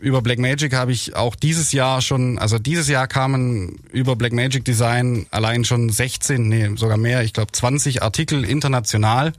über 0.00 0.20
Blackmagic 0.20 0.74
habe 0.74 0.92
ich 0.92 1.16
auch 1.16 1.34
dieses 1.34 1.72
Jahr 1.72 2.02
schon, 2.02 2.38
also 2.38 2.58
dieses 2.58 2.88
Jahr 2.88 3.06
kamen 3.06 3.76
über 3.90 4.16
Blackmagic 4.16 4.64
Design 4.64 5.26
allein 5.30 5.64
schon 5.64 5.88
16, 5.88 6.46
nee, 6.46 6.70
sogar 6.76 6.98
mehr, 6.98 7.22
ich 7.22 7.32
glaube 7.32 7.52
20 7.52 8.02
Artikel 8.02 8.44
international. 8.44 9.32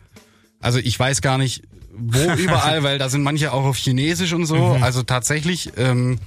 Also 0.60 0.80
ich 0.80 0.98
weiß 0.98 1.22
gar 1.22 1.38
nicht, 1.38 1.64
wo 1.96 2.32
überall, 2.38 2.84
weil 2.84 2.98
da 2.98 3.10
sind 3.10 3.22
manche 3.22 3.52
auch 3.54 3.66
auf 3.66 3.78
Chinesisch 3.78 4.34
und 4.34 4.46
so. 4.46 4.78
Also 4.82 5.04
tatsächlich, 5.04 5.72
ähm, 5.78 6.20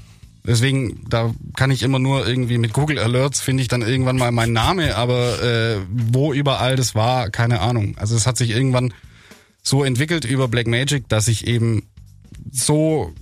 deswegen, 0.48 1.04
da 1.08 1.32
kann 1.56 1.70
ich 1.70 1.82
immer 1.82 1.98
nur 1.98 2.26
irgendwie 2.26 2.58
mit 2.58 2.72
Google 2.72 2.98
Alerts 2.98 3.40
finde 3.40 3.62
ich 3.62 3.68
dann 3.68 3.82
irgendwann 3.82 4.16
mal 4.16 4.32
meinen 4.32 4.52
Name, 4.52 4.96
aber 4.96 5.42
äh, 5.42 5.80
wo 5.90 6.32
überall 6.32 6.74
das 6.76 6.94
war, 6.94 7.30
keine 7.30 7.60
Ahnung. 7.60 7.96
Also 7.98 8.16
es 8.16 8.26
hat 8.26 8.36
sich 8.36 8.50
irgendwann 8.50 8.92
so 9.62 9.84
entwickelt 9.84 10.24
über 10.24 10.48
Blackmagic, 10.48 11.08
dass 11.08 11.28
ich 11.28 11.46
eben 11.46 11.88
so 12.50 13.12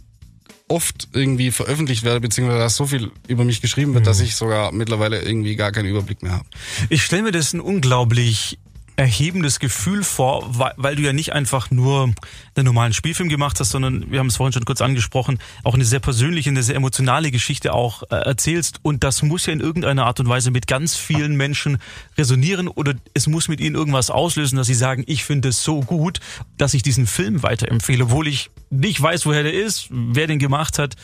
oft 0.68 1.08
irgendwie 1.12 1.50
veröffentlicht 1.50 2.04
werde, 2.04 2.20
beziehungsweise 2.20 2.58
dass 2.58 2.76
so 2.76 2.86
viel 2.86 3.10
über 3.28 3.44
mich 3.44 3.60
geschrieben 3.60 3.94
wird, 3.94 4.06
dass 4.06 4.20
ich 4.20 4.34
sogar 4.34 4.72
mittlerweile 4.72 5.22
irgendwie 5.22 5.56
gar 5.56 5.72
keinen 5.72 5.88
Überblick 5.88 6.22
mehr 6.22 6.32
habe. 6.32 6.46
Ich 6.88 7.02
stelle 7.02 7.22
mir 7.22 7.32
das 7.32 7.52
ein 7.52 7.60
unglaublich 7.60 8.58
erhebendes 8.96 9.60
Gefühl 9.60 10.02
vor, 10.02 10.48
weil, 10.76 10.96
du 10.96 11.02
ja 11.02 11.12
nicht 11.12 11.32
einfach 11.32 11.70
nur 11.70 12.14
einen 12.54 12.64
normalen 12.64 12.94
Spielfilm 12.94 13.28
gemacht 13.28 13.60
hast, 13.60 13.70
sondern 13.70 14.10
wir 14.10 14.18
haben 14.18 14.28
es 14.28 14.36
vorhin 14.36 14.54
schon 14.54 14.64
kurz 14.64 14.80
angesprochen, 14.80 15.38
auch 15.64 15.74
eine 15.74 15.84
sehr 15.84 16.00
persönliche, 16.00 16.48
eine 16.48 16.62
sehr 16.62 16.76
emotionale 16.76 17.30
Geschichte 17.30 17.74
auch 17.74 18.04
äh, 18.04 18.16
erzählst 18.16 18.80
und 18.82 19.04
das 19.04 19.22
muss 19.22 19.44
ja 19.46 19.52
in 19.52 19.60
irgendeiner 19.60 20.06
Art 20.06 20.18
und 20.20 20.28
Weise 20.28 20.50
mit 20.50 20.66
ganz 20.66 20.96
vielen 20.96 21.36
Menschen 21.36 21.78
resonieren 22.16 22.68
oder 22.68 22.94
es 23.12 23.26
muss 23.26 23.48
mit 23.48 23.60
ihnen 23.60 23.74
irgendwas 23.74 24.10
auslösen, 24.10 24.56
dass 24.56 24.66
sie 24.66 24.74
sagen, 24.74 25.04
ich 25.06 25.24
finde 25.24 25.50
es 25.50 25.62
so 25.62 25.80
gut, 25.80 26.20
dass 26.56 26.72
ich 26.72 26.82
diesen 26.82 27.06
Film 27.06 27.42
weiterempfehle, 27.42 28.04
obwohl 28.04 28.28
ich 28.28 28.50
nicht 28.70 29.00
weiß, 29.00 29.26
woher 29.26 29.42
der 29.42 29.54
ist, 29.54 29.88
wer 29.90 30.26
den 30.26 30.38
gemacht 30.38 30.78
hat, 30.78 30.94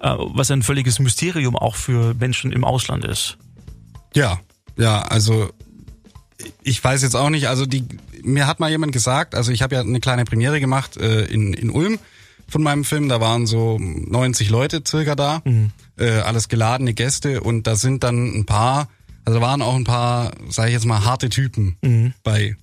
äh, 0.00 0.14
was 0.18 0.50
ein 0.50 0.64
völliges 0.64 0.98
Mysterium 0.98 1.54
auch 1.54 1.76
für 1.76 2.14
Menschen 2.14 2.50
im 2.50 2.64
Ausland 2.64 3.04
ist. 3.04 3.38
Ja, 4.14 4.40
ja, 4.76 5.02
also 5.02 5.50
ich 6.62 6.82
weiß 6.82 7.02
jetzt 7.02 7.16
auch 7.16 7.30
nicht, 7.30 7.48
also 7.48 7.66
die, 7.66 7.84
mir 8.22 8.46
hat 8.46 8.60
mal 8.60 8.70
jemand 8.70 8.92
gesagt, 8.92 9.34
also 9.34 9.52
ich 9.52 9.62
habe 9.62 9.74
ja 9.74 9.80
eine 9.80 10.00
kleine 10.00 10.24
Premiere 10.24 10.60
gemacht 10.60 10.96
äh, 10.96 11.24
in, 11.24 11.54
in 11.54 11.70
Ulm 11.70 11.98
von 12.48 12.62
meinem 12.62 12.84
Film, 12.84 13.08
da 13.08 13.20
waren 13.20 13.46
so 13.46 13.78
90 13.78 14.50
Leute 14.50 14.82
circa 14.86 15.14
da, 15.14 15.42
mhm. 15.44 15.70
äh, 15.98 16.10
alles 16.20 16.48
geladene 16.48 16.94
Gäste 16.94 17.40
und 17.40 17.66
da 17.66 17.76
sind 17.76 18.04
dann 18.04 18.34
ein 18.34 18.46
paar, 18.46 18.88
also 19.24 19.40
waren 19.40 19.62
auch 19.62 19.74
ein 19.74 19.84
paar, 19.84 20.32
sage 20.48 20.68
ich 20.68 20.74
jetzt 20.74 20.86
mal, 20.86 21.04
harte 21.04 21.28
Typen 21.28 21.76
mhm. 21.82 22.14
bei. 22.22 22.56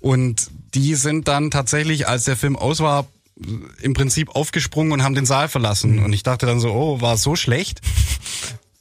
Und 0.00 0.50
die 0.74 0.94
sind 0.94 1.26
dann 1.26 1.50
tatsächlich, 1.50 2.06
als 2.06 2.24
der 2.24 2.36
Film 2.36 2.54
aus 2.56 2.80
war, 2.80 3.06
im 3.80 3.94
Prinzip 3.94 4.34
aufgesprungen 4.34 4.92
und 4.92 5.02
haben 5.02 5.14
den 5.14 5.26
Saal 5.26 5.48
verlassen. 5.48 5.96
Mhm. 5.96 6.04
Und 6.04 6.12
ich 6.12 6.22
dachte 6.22 6.46
dann 6.46 6.60
so, 6.60 6.72
oh, 6.72 7.00
war 7.00 7.16
so 7.16 7.36
schlecht. 7.36 7.80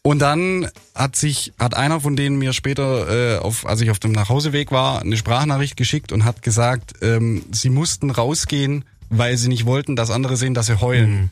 Und 0.08 0.20
dann 0.20 0.70
hat 0.96 1.18
sich, 1.18 1.52
hat 1.60 1.76
einer 1.76 2.00
von 2.00 2.16
denen 2.16 2.38
mir 2.38 2.54
später, 2.54 3.36
äh, 3.36 3.40
auf, 3.40 3.66
als 3.68 3.82
ich 3.82 3.92
auf 3.92 4.00
dem 4.00 4.14
Nachhauseweg 4.14 4.72
war, 4.72 5.02
eine 5.02 5.18
Sprachnachricht 5.18 5.76
geschickt 5.76 6.14
und 6.14 6.24
hat 6.24 6.42
gesagt, 6.42 6.94
ähm, 7.02 7.44
sie 7.52 7.70
mussten 7.70 8.10
rausgehen, 8.10 8.86
weil 9.10 9.36
sie 9.36 9.50
nicht 9.50 9.66
wollten, 9.66 9.98
dass 9.98 10.10
andere 10.10 10.38
sehen, 10.38 10.54
dass 10.54 10.68
sie 10.68 10.80
heulen. 10.80 11.12
Mhm. 11.12 11.30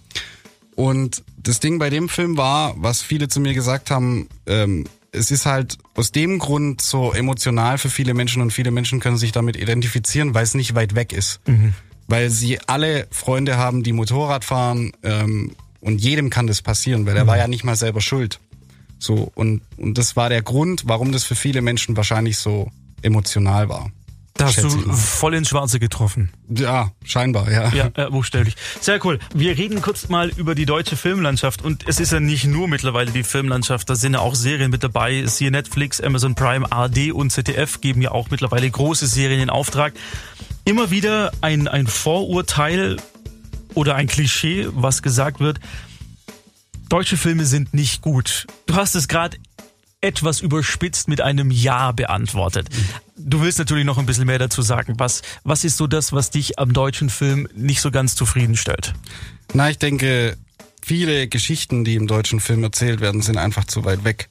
Und 0.75 1.24
das 1.38 1.62
Ding 1.62 1.79
bei 1.79 1.89
dem 1.89 2.10
Film 2.10 2.36
war, 2.36 2.74
was 2.75 3.01
viele 3.01 3.29
zu 3.29 3.39
mir 3.39 3.53
gesagt 3.53 3.91
haben, 3.91 4.27
ähm, 4.46 4.84
es 5.13 5.32
ist 5.32 5.46
halt 5.46 5.77
aus 5.94 6.12
dem 6.12 6.38
Grund 6.38 6.82
so 6.82 7.13
emotional 7.13 7.77
für 7.77 7.89
viele 7.89 8.13
Menschen 8.13 8.41
und 8.41 8.51
viele 8.51 8.72
Menschen 8.72 9.00
können 9.00 9.15
sich 9.15 9.32
damit 9.32 9.55
identifizieren, 9.55 10.34
weil 10.34 10.44
es 10.44 10.53
nicht 10.53 10.75
weit 10.75 10.96
weg 10.96 11.13
ist. 11.13 11.39
Mhm. 11.48 11.75
Weil 12.10 12.29
sie 12.29 12.60
alle 12.67 13.08
Freunde 13.10 13.55
haben, 13.55 13.84
die 13.84 13.94
Motorrad 13.94 14.44
fahren 14.44 14.91
ähm, 15.01 15.55
und 15.79 16.01
jedem 16.01 16.29
kann 16.29 16.46
das 16.46 16.62
passieren, 16.62 17.05
weil 17.05 17.15
er 17.15 17.24
mhm. 17.24 17.29
war 17.29 17.38
ja 17.38 17.48
nicht 17.48 17.63
mal 17.63 17.77
selber 17.77 18.01
schuld. 18.01 18.41
So, 19.05 19.31
und, 19.35 19.62
und 19.77 19.97
das 19.97 20.15
war 20.15 20.29
der 20.29 20.41
Grund, 20.41 20.83
warum 20.88 21.12
das 21.12 21.24
für 21.24 21.35
viele 21.35 21.62
Menschen 21.62 21.95
wahrscheinlich 21.95 22.38
so 22.38 22.71
emotional 23.01 23.69
war. 23.69 23.91
Da 24.38 24.47
hast 24.47 24.62
du 24.62 24.69
voll 24.91 25.33
ins 25.33 25.47
Schwarze 25.47 25.79
getroffen. 25.79 26.29
Ja, 26.50 26.91
scheinbar, 27.05 27.50
ja. 27.50 27.69
Ja, 27.69 27.89
äh, 27.95 28.09
buchstäblich. 28.09 28.55
Sehr 28.81 29.03
cool. 29.05 29.17
Wir 29.33 29.57
reden 29.57 29.81
kurz 29.81 30.09
mal 30.09 30.29
über 30.35 30.55
die 30.55 30.65
deutsche 30.65 30.97
Filmlandschaft. 30.97 31.63
Und 31.63 31.88
es 31.88 32.01
ist 32.01 32.12
ja 32.12 32.19
nicht 32.19 32.45
nur 32.45 32.67
mittlerweile 32.67 33.12
die 33.12 33.24
Filmlandschaft, 33.24 33.89
da 33.89 33.95
sind 33.95 34.13
ja 34.13 34.19
auch 34.19 34.35
Serien 34.35 34.71
mit 34.71 34.83
dabei. 34.83 35.25
Siehe 35.25 35.51
Netflix, 35.51 36.01
Amazon 36.01 36.35
Prime, 36.35 36.69
ARD 36.69 37.13
und 37.13 37.29
ZDF 37.29 37.79
geben 37.79 38.01
ja 38.01 38.12
auch 38.12 38.29
mittlerweile 38.29 38.69
große 38.69 39.07
Serien 39.07 39.39
in 39.39 39.50
Auftrag. 39.50 39.93
Immer 40.65 40.91
wieder 40.91 41.31
ein, 41.39 41.69
ein 41.69 41.88
Vorurteil 41.88 42.97
oder 43.74 43.95
ein 43.95 44.07
Klischee, 44.07 44.67
was 44.74 45.01
gesagt 45.01 45.39
wird, 45.39 45.59
deutsche 46.89 47.17
Filme 47.17 47.45
sind 47.45 47.73
nicht 47.73 48.01
gut. 48.01 48.47
Du 48.65 48.75
hast 48.75 48.95
es 48.95 49.07
gerade 49.07 49.37
etwas 50.01 50.39
überspitzt 50.39 51.07
mit 51.07 51.21
einem 51.21 51.49
Ja 51.49 51.91
beantwortet. 51.91 52.69
Du 53.17 53.41
willst 53.41 53.57
natürlich 53.57 53.85
noch 53.85 53.97
ein 53.97 54.05
bisschen 54.05 54.27
mehr 54.27 54.37
dazu 54.39 54.61
sagen. 54.61 54.95
Was, 54.97 55.23
was 55.43 55.63
ist 55.63 55.77
so 55.77 55.87
das, 55.87 56.13
was 56.13 56.29
dich 56.29 56.59
am 56.59 56.73
deutschen 56.73 57.09
Film 57.09 57.47
nicht 57.55 57.81
so 57.81 57.89
ganz 57.89 58.15
zufriedenstellt? 58.15 58.93
Na, 59.53 59.69
ich 59.69 59.79
denke, 59.79 60.37
viele 60.81 61.27
Geschichten, 61.27 61.83
die 61.85 61.95
im 61.95 62.07
deutschen 62.07 62.39
Film 62.39 62.63
erzählt 62.63 63.01
werden, 63.01 63.21
sind 63.21 63.37
einfach 63.37 63.65
zu 63.65 63.83
weit 63.83 64.03
weg. 64.03 64.29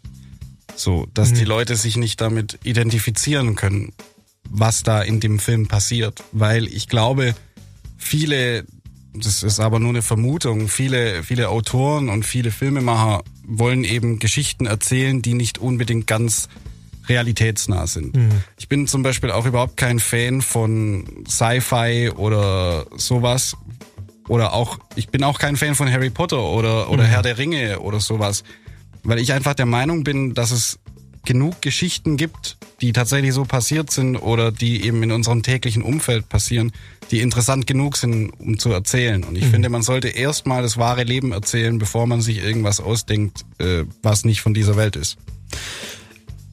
So, 0.77 1.07
dass 1.13 1.31
mhm. 1.31 1.35
die 1.37 1.45
Leute 1.45 1.77
sich 1.77 1.97
nicht 1.97 2.21
damit 2.21 2.59
identifizieren 2.63 3.57
können, 3.57 3.93
was 4.49 4.83
da 4.83 5.03
in 5.03 5.21
dem 5.21 5.39
Film 5.39 5.67
passiert. 5.67 6.23
Weil 6.33 6.67
ich 6.67 6.89
glaube, 6.89 7.35
viele 7.97 8.65
das 9.15 9.43
ist 9.43 9.61
aber 9.61 9.79
nur 9.79 9.91
eine 9.91 10.03
Vermutung. 10.03 10.69
Viele, 10.69 11.23
viele 11.23 11.49
Autoren 11.49 12.09
und 12.09 12.25
viele 12.25 12.51
Filmemacher 12.51 13.23
wollen 13.47 13.85
eben 13.85 14.19
Geschichten 14.19 14.67
erzählen, 14.67 15.23
die 15.23 15.35
nicht 15.35 15.59
unbedingt 15.59 16.07
ganz 16.07 16.49
realitätsnah 17.09 17.87
sind. 17.87 18.17
Mhm. 18.17 18.43
Ich 18.59 18.69
bin 18.69 18.87
zum 18.87 19.03
Beispiel 19.03 19.31
auch 19.31 19.47
überhaupt 19.47 19.77
kein 19.77 20.01
Fan 20.01 20.43
von 20.43 21.25
Sci-Fi 21.29 22.11
oder 22.17 22.87
sowas. 22.97 23.57
Oder 24.27 24.55
auch, 24.55 24.79
ich 24.97 25.09
bin 25.09 25.23
auch 25.23 25.39
kein 25.39 25.57
Fan 25.57 25.75
von 25.75 25.91
Harry 25.91 26.11
Potter 26.11 26.43
oder, 26.43 26.91
oder 26.91 27.05
mhm. 27.05 27.09
Herr 27.09 27.23
der 27.23 27.39
Ringe 27.39 27.81
oder 27.81 28.01
sowas. 28.01 28.43
Weil 29.03 29.19
ich 29.19 29.33
einfach 29.33 29.55
der 29.55 29.67
Meinung 29.67 30.03
bin, 30.03 30.33
dass 30.33 30.51
es 30.51 30.79
genug 31.25 31.63
Geschichten 31.63 32.17
gibt, 32.17 32.57
die 32.81 32.93
tatsächlich 32.93 33.33
so 33.33 33.45
passiert 33.45 33.91
sind 33.91 34.17
oder 34.17 34.53
die 34.53 34.85
eben 34.85 35.03
in 35.03 35.13
unserem 35.13 35.43
täglichen 35.43 35.83
Umfeld 35.83 36.29
passieren, 36.29 36.73
die 37.11 37.21
interessant 37.21 37.67
genug 37.67 37.97
sind, 37.97 38.31
um 38.39 38.59
zu 38.59 38.71
erzählen. 38.73 39.25
Und 39.25 39.37
ich 39.37 39.45
mhm. 39.45 39.51
finde, 39.51 39.69
man 39.69 39.83
sollte 39.83 40.09
erstmal 40.09 40.63
das 40.63 40.77
wahre 40.77 41.05
Leben 41.05 41.33
erzählen, 41.33 41.79
bevor 41.79 42.07
man 42.07 42.21
sich 42.21 42.43
irgendwas 42.43 42.81
ausdenkt, 42.81 43.45
äh, 43.59 43.85
was 44.03 44.25
nicht 44.25 44.41
von 44.41 44.55
dieser 44.55 44.77
Welt 44.77 44.97
ist. 44.97 45.19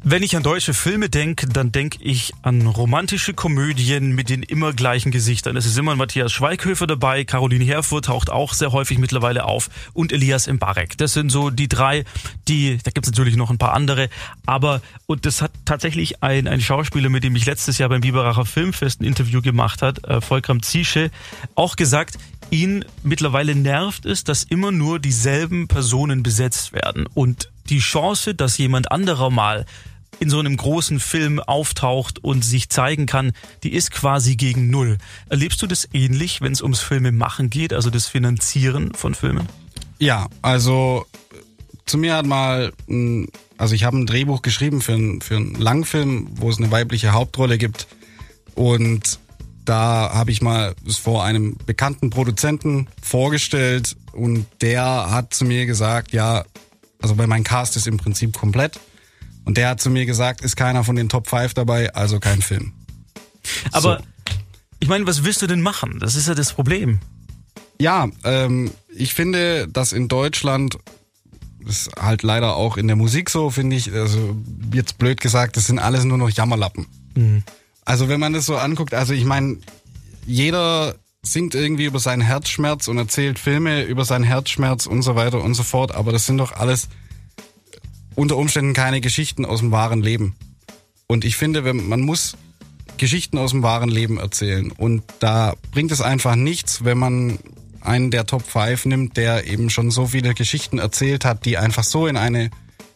Wenn 0.03 0.23
ich 0.23 0.35
an 0.35 0.41
deutsche 0.41 0.73
Filme 0.73 1.09
denke, 1.09 1.45
dann 1.45 1.71
denke 1.71 1.99
ich 2.01 2.33
an 2.41 2.65
romantische 2.65 3.35
Komödien 3.35 4.15
mit 4.15 4.31
den 4.31 4.41
immer 4.41 4.73
gleichen 4.73 5.11
Gesichtern. 5.11 5.55
Es 5.55 5.67
ist 5.67 5.77
immer 5.77 5.95
Matthias 5.95 6.31
Schweighöfer 6.31 6.87
dabei, 6.87 7.23
Caroline 7.23 7.63
Herfurth 7.65 8.05
taucht 8.05 8.31
auch 8.31 8.55
sehr 8.55 8.71
häufig 8.71 8.97
mittlerweile 8.97 9.45
auf 9.45 9.69
und 9.93 10.11
Elias 10.11 10.47
Mbarek. 10.47 10.97
Das 10.97 11.13
sind 11.13 11.31
so 11.31 11.51
die 11.51 11.67
drei, 11.67 12.03
die, 12.47 12.79
da 12.83 12.89
gibt 12.89 13.05
es 13.05 13.11
natürlich 13.11 13.35
noch 13.35 13.51
ein 13.51 13.59
paar 13.59 13.73
andere, 13.73 14.09
aber, 14.47 14.81
und 15.05 15.27
das 15.27 15.43
hat 15.43 15.51
tatsächlich 15.65 16.23
ein, 16.23 16.47
ein 16.47 16.61
Schauspieler, 16.61 17.09
mit 17.09 17.23
dem 17.23 17.35
ich 17.35 17.45
letztes 17.45 17.77
Jahr 17.77 17.89
beim 17.89 18.01
Biberacher 18.01 18.45
Filmfest 18.45 19.01
ein 19.01 19.05
Interview 19.05 19.43
gemacht 19.43 19.83
hat, 19.83 20.03
äh, 20.07 20.19
Volkram 20.19 20.63
Ziesche, 20.63 21.11
auch 21.53 21.75
gesagt, 21.75 22.17
ihn 22.49 22.85
mittlerweile 23.03 23.53
nervt 23.53 24.07
es, 24.07 24.23
dass 24.23 24.45
immer 24.45 24.71
nur 24.71 24.97
dieselben 24.97 25.67
Personen 25.67 26.23
besetzt 26.23 26.73
werden 26.73 27.05
und 27.13 27.51
die 27.69 27.79
Chance, 27.79 28.33
dass 28.33 28.57
jemand 28.57 28.91
anderer 28.91 29.29
mal 29.29 29.67
in 30.21 30.29
so 30.29 30.37
einem 30.37 30.55
großen 30.55 30.99
Film 30.99 31.39
auftaucht 31.39 32.23
und 32.23 32.45
sich 32.45 32.69
zeigen 32.69 33.07
kann, 33.07 33.33
die 33.63 33.73
ist 33.73 33.89
quasi 33.89 34.35
gegen 34.35 34.69
Null. 34.69 34.99
Erlebst 35.29 35.59
du 35.63 35.67
das 35.67 35.89
ähnlich, 35.93 36.41
wenn 36.41 36.51
es 36.51 36.61
ums 36.61 36.79
Filme 36.79 37.11
machen 37.11 37.49
geht, 37.49 37.73
also 37.73 37.89
das 37.89 38.05
Finanzieren 38.05 38.93
von 38.93 39.15
Filmen? 39.15 39.49
Ja, 39.97 40.27
also 40.43 41.07
zu 41.87 41.97
mir 41.97 42.15
hat 42.15 42.27
mal, 42.27 42.71
also 43.57 43.73
ich 43.73 43.83
habe 43.83 43.97
ein 43.97 44.05
Drehbuch 44.05 44.43
geschrieben 44.43 44.81
für, 44.81 44.93
einen, 44.93 45.21
für 45.21 45.37
einen 45.37 45.55
Langfilm, 45.55 46.27
wo 46.35 46.51
es 46.51 46.59
eine 46.59 46.69
weibliche 46.69 47.13
Hauptrolle 47.13 47.57
gibt 47.57 47.87
und 48.53 49.19
da 49.65 50.11
habe 50.13 50.29
ich 50.29 50.43
mal 50.43 50.75
es 50.87 50.97
vor 50.97 51.23
einem 51.23 51.57
bekannten 51.65 52.11
Produzenten 52.11 52.87
vorgestellt 53.01 53.97
und 54.13 54.45
der 54.61 54.83
hat 55.09 55.33
zu 55.33 55.45
mir 55.45 55.65
gesagt, 55.65 56.13
ja, 56.13 56.45
also 57.01 57.15
bei 57.15 57.25
meinem 57.25 57.43
Cast 57.43 57.75
ist 57.75 57.87
im 57.87 57.97
Prinzip 57.97 58.37
komplett. 58.37 58.79
Und 59.45 59.57
der 59.57 59.69
hat 59.69 59.81
zu 59.81 59.89
mir 59.89 60.05
gesagt, 60.05 60.41
ist 60.41 60.55
keiner 60.55 60.83
von 60.83 60.95
den 60.95 61.09
Top 61.09 61.27
5 61.27 61.53
dabei, 61.53 61.93
also 61.93 62.19
kein 62.19 62.41
Film. 62.41 62.73
Aber 63.71 63.97
so. 63.97 64.33
ich 64.79 64.87
meine, 64.87 65.07
was 65.07 65.23
willst 65.23 65.41
du 65.41 65.47
denn 65.47 65.61
machen? 65.61 65.99
Das 65.99 66.15
ist 66.15 66.27
ja 66.27 66.35
das 66.35 66.53
Problem. 66.53 66.99
Ja, 67.79 68.09
ähm, 68.23 68.71
ich 68.95 69.13
finde, 69.13 69.67
dass 69.67 69.93
in 69.93 70.07
Deutschland, 70.07 70.77
das 71.65 71.87
ist 71.87 71.95
halt 71.99 72.21
leider 72.21 72.55
auch 72.55 72.77
in 72.77 72.87
der 72.87 72.95
Musik 72.95 73.29
so, 73.29 73.49
finde 73.49 73.75
ich, 73.75 73.91
also 73.91 74.35
jetzt 74.73 74.99
blöd 74.99 75.19
gesagt, 75.19 75.57
das 75.57 75.65
sind 75.65 75.79
alles 75.79 76.03
nur 76.03 76.17
noch 76.17 76.29
Jammerlappen. 76.29 76.85
Mhm. 77.15 77.43
Also 77.83 78.07
wenn 78.07 78.19
man 78.19 78.33
das 78.33 78.45
so 78.45 78.57
anguckt, 78.57 78.93
also 78.93 79.13
ich 79.13 79.25
meine, 79.25 79.57
jeder 80.27 80.95
singt 81.23 81.55
irgendwie 81.55 81.85
über 81.85 81.99
seinen 81.99 82.21
Herzschmerz 82.21 82.87
und 82.87 82.97
erzählt 82.97 83.39
Filme 83.39 83.83
über 83.83 84.05
seinen 84.05 84.23
Herzschmerz 84.23 84.85
und 84.85 85.01
so 85.01 85.15
weiter 85.15 85.43
und 85.43 85.53
so 85.53 85.63
fort, 85.63 85.93
aber 85.93 86.11
das 86.11 86.25
sind 86.25 86.37
doch 86.37 86.51
alles 86.51 86.87
unter 88.15 88.37
Umständen 88.37 88.73
keine 88.73 89.01
Geschichten 89.01 89.45
aus 89.45 89.59
dem 89.59 89.71
wahren 89.71 90.01
Leben. 90.01 90.35
Und 91.07 91.25
ich 91.25 91.35
finde, 91.35 91.61
man 91.73 92.01
muss 92.01 92.37
Geschichten 92.97 93.37
aus 93.37 93.51
dem 93.51 93.63
wahren 93.63 93.89
Leben 93.89 94.17
erzählen. 94.17 94.71
Und 94.71 95.03
da 95.19 95.55
bringt 95.71 95.91
es 95.91 96.01
einfach 96.01 96.35
nichts, 96.35 96.83
wenn 96.85 96.97
man 96.97 97.39
einen 97.81 98.11
der 98.11 98.25
Top 98.25 98.43
5 98.43 98.85
nimmt, 98.85 99.17
der 99.17 99.47
eben 99.47 99.69
schon 99.69 99.91
so 99.91 100.07
viele 100.07 100.33
Geschichten 100.33 100.77
erzählt 100.77 101.25
hat, 101.25 101.45
die 101.45 101.57
einfach 101.57 101.83
so 101.83 102.07
in 102.07 102.15
eine 102.15 102.51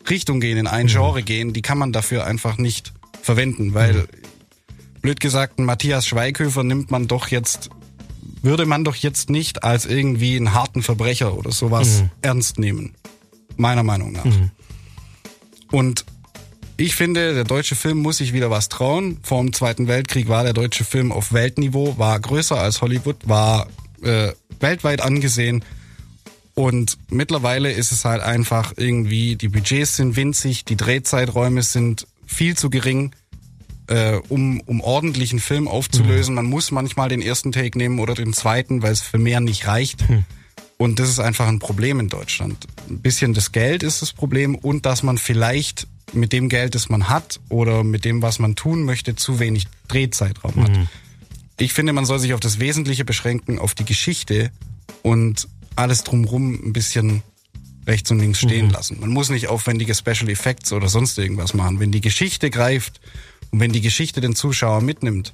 Richtung 0.09 0.39
gehen, 0.39 0.57
in 0.57 0.67
ein 0.67 0.85
mhm. 0.85 0.89
Genre 0.89 1.23
gehen, 1.23 1.53
die 1.53 1.61
kann 1.61 1.77
man 1.77 1.91
dafür 1.91 2.25
einfach 2.25 2.57
nicht 2.57 2.93
verwenden, 3.21 3.73
weil 3.73 3.93
mhm. 3.93 4.07
blöd 5.01 5.19
gesagt, 5.19 5.59
Matthias 5.59 6.05
Schweighöfer 6.05 6.63
nimmt 6.63 6.91
man 6.91 7.07
doch 7.07 7.29
jetzt, 7.29 7.69
würde 8.43 8.65
man 8.65 8.83
doch 8.83 8.95
jetzt 8.95 9.29
nicht 9.29 9.63
als 9.63 9.85
irgendwie 9.85 10.35
einen 10.35 10.53
harten 10.53 10.83
Verbrecher 10.83 11.35
oder 11.35 11.51
sowas 11.51 12.03
mhm. 12.03 12.09
ernst 12.21 12.59
nehmen. 12.59 12.93
Meiner 13.57 13.83
Meinung 13.83 14.11
nach. 14.11 14.25
Und 15.75 16.05
Ich 16.77 16.95
finde, 16.95 17.33
der 17.33 17.45
deutsche 17.45 17.75
Film 17.75 17.99
muss 17.99 18.17
sich 18.17 18.33
wieder 18.33 18.49
was 18.49 18.67
trauen. 18.67 19.19
Vor 19.23 19.41
dem 19.41 19.53
Zweiten 19.53 19.87
Weltkrieg 19.87 20.27
war 20.27 20.43
der 20.43 20.51
deutsche 20.51 20.83
Film 20.83 21.11
auf 21.13 21.31
Weltniveau, 21.31 21.97
war 21.97 22.19
größer 22.19 22.59
als 22.59 22.81
Hollywood, 22.81 23.15
war 23.23 23.67
äh, 24.01 24.33
weltweit 24.59 25.01
angesehen. 25.01 25.63
Und 26.53 26.97
mittlerweile 27.09 27.71
ist 27.71 27.93
es 27.93 28.03
halt 28.03 28.21
einfach 28.21 28.73
irgendwie, 28.75 29.37
die 29.37 29.47
Budgets 29.47 29.95
sind 29.95 30.17
winzig, 30.17 30.65
die 30.65 30.75
Drehzeiträume 30.75 31.63
sind 31.63 32.07
viel 32.25 32.57
zu 32.57 32.69
gering, 32.69 33.15
äh, 33.87 34.15
um, 34.27 34.59
um 34.61 34.81
ordentlichen 34.81 35.39
Film 35.39 35.69
aufzulösen. 35.69 36.33
Mhm. 36.33 36.35
Man 36.35 36.45
muss 36.45 36.71
manchmal 36.71 37.07
den 37.07 37.21
ersten 37.21 37.53
Take 37.53 37.77
nehmen 37.77 37.99
oder 37.99 38.15
den 38.15 38.33
zweiten, 38.33 38.81
weil 38.81 38.91
es 38.91 39.01
für 39.01 39.17
mehr 39.17 39.39
nicht 39.39 39.65
reicht. 39.67 40.09
Mhm. 40.09 40.25
Und 40.77 40.99
das 40.99 41.09
ist 41.09 41.19
einfach 41.19 41.47
ein 41.47 41.59
Problem 41.59 41.99
in 41.99 42.09
Deutschland. 42.09 42.65
Ein 42.89 42.99
bisschen 42.99 43.33
das 43.33 43.51
Geld 43.51 43.81
ist 43.81 44.01
das 44.01 44.11
Problem 44.11 44.55
und 44.55 44.85
dass 44.85 45.03
man 45.03 45.17
vielleicht 45.17 45.87
mit 46.13 46.33
dem 46.33 46.49
Geld, 46.49 46.75
das 46.75 46.89
man 46.89 47.09
hat 47.09 47.39
oder 47.49 47.83
mit 47.83 48.05
dem, 48.05 48.21
was 48.21 48.39
man 48.39 48.55
tun 48.55 48.83
möchte, 48.83 49.15
zu 49.15 49.39
wenig 49.39 49.67
Drehzeitraum 49.87 50.63
hat. 50.63 50.75
Mhm. 50.75 50.87
Ich 51.57 51.73
finde, 51.73 51.93
man 51.93 52.05
soll 52.05 52.19
sich 52.19 52.33
auf 52.33 52.39
das 52.39 52.59
Wesentliche 52.59 53.05
beschränken, 53.05 53.59
auf 53.59 53.73
die 53.73 53.85
Geschichte 53.85 54.51
und 55.01 55.47
alles 55.75 56.03
drumrum 56.03 56.53
ein 56.53 56.73
bisschen 56.73 57.23
rechts 57.87 58.11
und 58.11 58.19
links 58.19 58.39
stehen 58.39 58.67
mhm. 58.67 58.71
lassen. 58.71 58.99
Man 58.99 59.09
muss 59.09 59.29
nicht 59.29 59.47
aufwendige 59.47 59.93
Special 59.95 60.29
Effects 60.29 60.73
oder 60.73 60.89
sonst 60.89 61.17
irgendwas 61.17 61.53
machen. 61.53 61.79
Wenn 61.79 61.91
die 61.91 62.01
Geschichte 62.01 62.49
greift 62.49 62.99
und 63.51 63.59
wenn 63.59 63.71
die 63.71 63.81
Geschichte 63.81 64.21
den 64.21 64.35
Zuschauer 64.35 64.81
mitnimmt, 64.81 65.31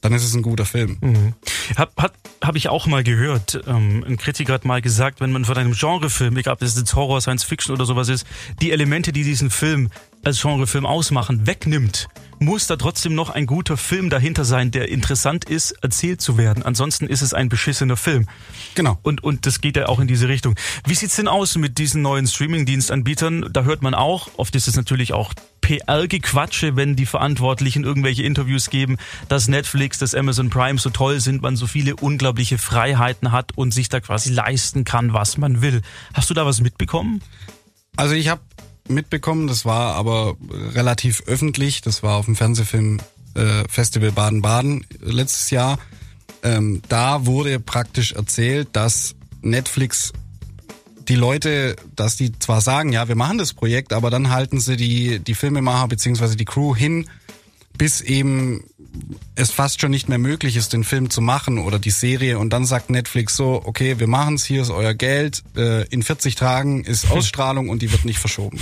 dann 0.00 0.12
ist 0.12 0.24
es 0.24 0.34
ein 0.34 0.42
guter 0.42 0.64
Film. 0.64 0.98
Mhm. 1.00 1.34
Hab, 1.76 2.00
hat, 2.00 2.12
habe 2.42 2.58
ich 2.58 2.68
auch 2.68 2.86
mal 2.86 3.04
gehört. 3.04 3.60
Ähm, 3.66 4.04
ein 4.06 4.16
Kritiker 4.16 4.54
hat 4.54 4.64
mal 4.64 4.80
gesagt, 4.80 5.20
wenn 5.20 5.32
man 5.32 5.44
von 5.44 5.56
einem 5.56 5.72
Genrefilm, 5.72 6.36
egal 6.36 6.54
ob 6.54 6.60
das 6.60 6.76
jetzt 6.76 6.94
Horror, 6.94 7.20
Science 7.20 7.44
Fiction 7.44 7.74
oder 7.74 7.84
sowas 7.84 8.08
ist, 8.08 8.26
die 8.60 8.72
Elemente, 8.72 9.12
die 9.12 9.24
diesen 9.24 9.50
Film 9.50 9.90
als 10.24 10.40
Genrefilm 10.42 10.86
ausmachen, 10.86 11.46
wegnimmt, 11.46 12.08
muss 12.40 12.66
da 12.66 12.76
trotzdem 12.76 13.14
noch 13.14 13.30
ein 13.30 13.46
guter 13.46 13.76
Film 13.76 14.08
dahinter 14.08 14.44
sein, 14.44 14.70
der 14.70 14.88
interessant 14.88 15.44
ist, 15.44 15.72
erzählt 15.82 16.22
zu 16.22 16.38
werden. 16.38 16.62
Ansonsten 16.62 17.06
ist 17.06 17.20
es 17.20 17.34
ein 17.34 17.50
beschissener 17.50 17.96
Film. 17.96 18.26
Genau. 18.74 18.98
Und, 19.02 19.22
und 19.22 19.44
das 19.44 19.60
geht 19.60 19.76
ja 19.76 19.86
auch 19.86 20.00
in 20.00 20.08
diese 20.08 20.28
Richtung. 20.28 20.56
Wie 20.86 20.94
sieht's 20.94 21.16
denn 21.16 21.28
aus 21.28 21.56
mit 21.56 21.76
diesen 21.78 22.00
neuen 22.00 22.26
Streaming-Dienstanbietern? 22.26 23.50
Da 23.52 23.64
hört 23.64 23.82
man 23.82 23.94
auch, 23.94 24.30
oft 24.38 24.56
ist 24.56 24.68
es 24.68 24.74
natürlich 24.74 25.12
auch 25.12 25.34
PR-Gequatsche, 25.60 26.76
wenn 26.76 26.96
die 26.96 27.04
Verantwortlichen 27.06 27.84
irgendwelche 27.84 28.22
Interviews 28.22 28.70
geben, 28.70 28.96
dass 29.28 29.46
Netflix, 29.46 29.98
dass 29.98 30.14
Amazon 30.14 30.48
Prime 30.48 30.78
so 30.78 30.88
toll 30.88 31.20
sind, 31.20 31.42
man 31.42 31.56
so 31.56 31.66
viele 31.66 31.94
unglaubliche 31.94 32.56
Freiheiten 32.56 33.32
hat 33.32 33.56
und 33.56 33.72
sich 33.72 33.90
da 33.90 34.00
quasi 34.00 34.32
leisten 34.32 34.84
kann, 34.84 35.12
was 35.12 35.36
man 35.36 35.60
will. 35.60 35.82
Hast 36.14 36.30
du 36.30 36.34
da 36.34 36.46
was 36.46 36.62
mitbekommen? 36.62 37.20
Also 37.96 38.14
ich 38.14 38.28
habe 38.28 38.40
mitbekommen, 38.88 39.46
das 39.46 39.64
war 39.64 39.94
aber 39.94 40.36
relativ 40.74 41.22
öffentlich, 41.26 41.82
das 41.82 42.02
war 42.02 42.16
auf 42.16 42.26
dem 42.26 42.36
Fernsehfilm 42.36 42.98
äh, 43.34 43.68
Festival 43.68 44.12
Baden-Baden 44.12 44.84
letztes 45.00 45.50
Jahr. 45.50 45.78
Ähm, 46.42 46.82
da 46.88 47.26
wurde 47.26 47.60
praktisch 47.60 48.12
erzählt, 48.12 48.68
dass 48.72 49.14
Netflix 49.42 50.12
die 51.08 51.16
Leute, 51.16 51.76
dass 51.96 52.16
die 52.16 52.38
zwar 52.38 52.60
sagen, 52.60 52.92
ja, 52.92 53.08
wir 53.08 53.16
machen 53.16 53.38
das 53.38 53.52
Projekt, 53.52 53.92
aber 53.92 54.10
dann 54.10 54.30
halten 54.30 54.60
sie 54.60 54.76
die, 54.76 55.18
die 55.18 55.34
Filmemacher 55.34 55.88
beziehungsweise 55.88 56.36
die 56.36 56.44
Crew 56.44 56.74
hin, 56.74 57.08
bis 57.76 58.00
eben 58.00 58.64
es 59.34 59.50
fast 59.50 59.80
schon 59.80 59.90
nicht 59.90 60.08
mehr 60.08 60.18
möglich 60.18 60.56
ist, 60.56 60.72
den 60.72 60.84
Film 60.84 61.10
zu 61.10 61.20
machen 61.20 61.58
oder 61.58 61.78
die 61.78 61.90
Serie 61.90 62.38
und 62.38 62.50
dann 62.50 62.64
sagt 62.64 62.90
Netflix 62.90 63.36
so, 63.36 63.62
okay, 63.64 63.98
wir 63.98 64.06
machen 64.06 64.34
es, 64.34 64.44
hier 64.44 64.62
ist 64.62 64.70
euer 64.70 64.94
Geld, 64.94 65.42
äh, 65.56 65.86
in 65.88 66.02
40 66.02 66.34
Tagen 66.34 66.84
ist 66.84 67.10
Ausstrahlung 67.10 67.68
und 67.68 67.82
die 67.82 67.92
wird 67.92 68.04
nicht 68.04 68.18
verschoben. 68.18 68.60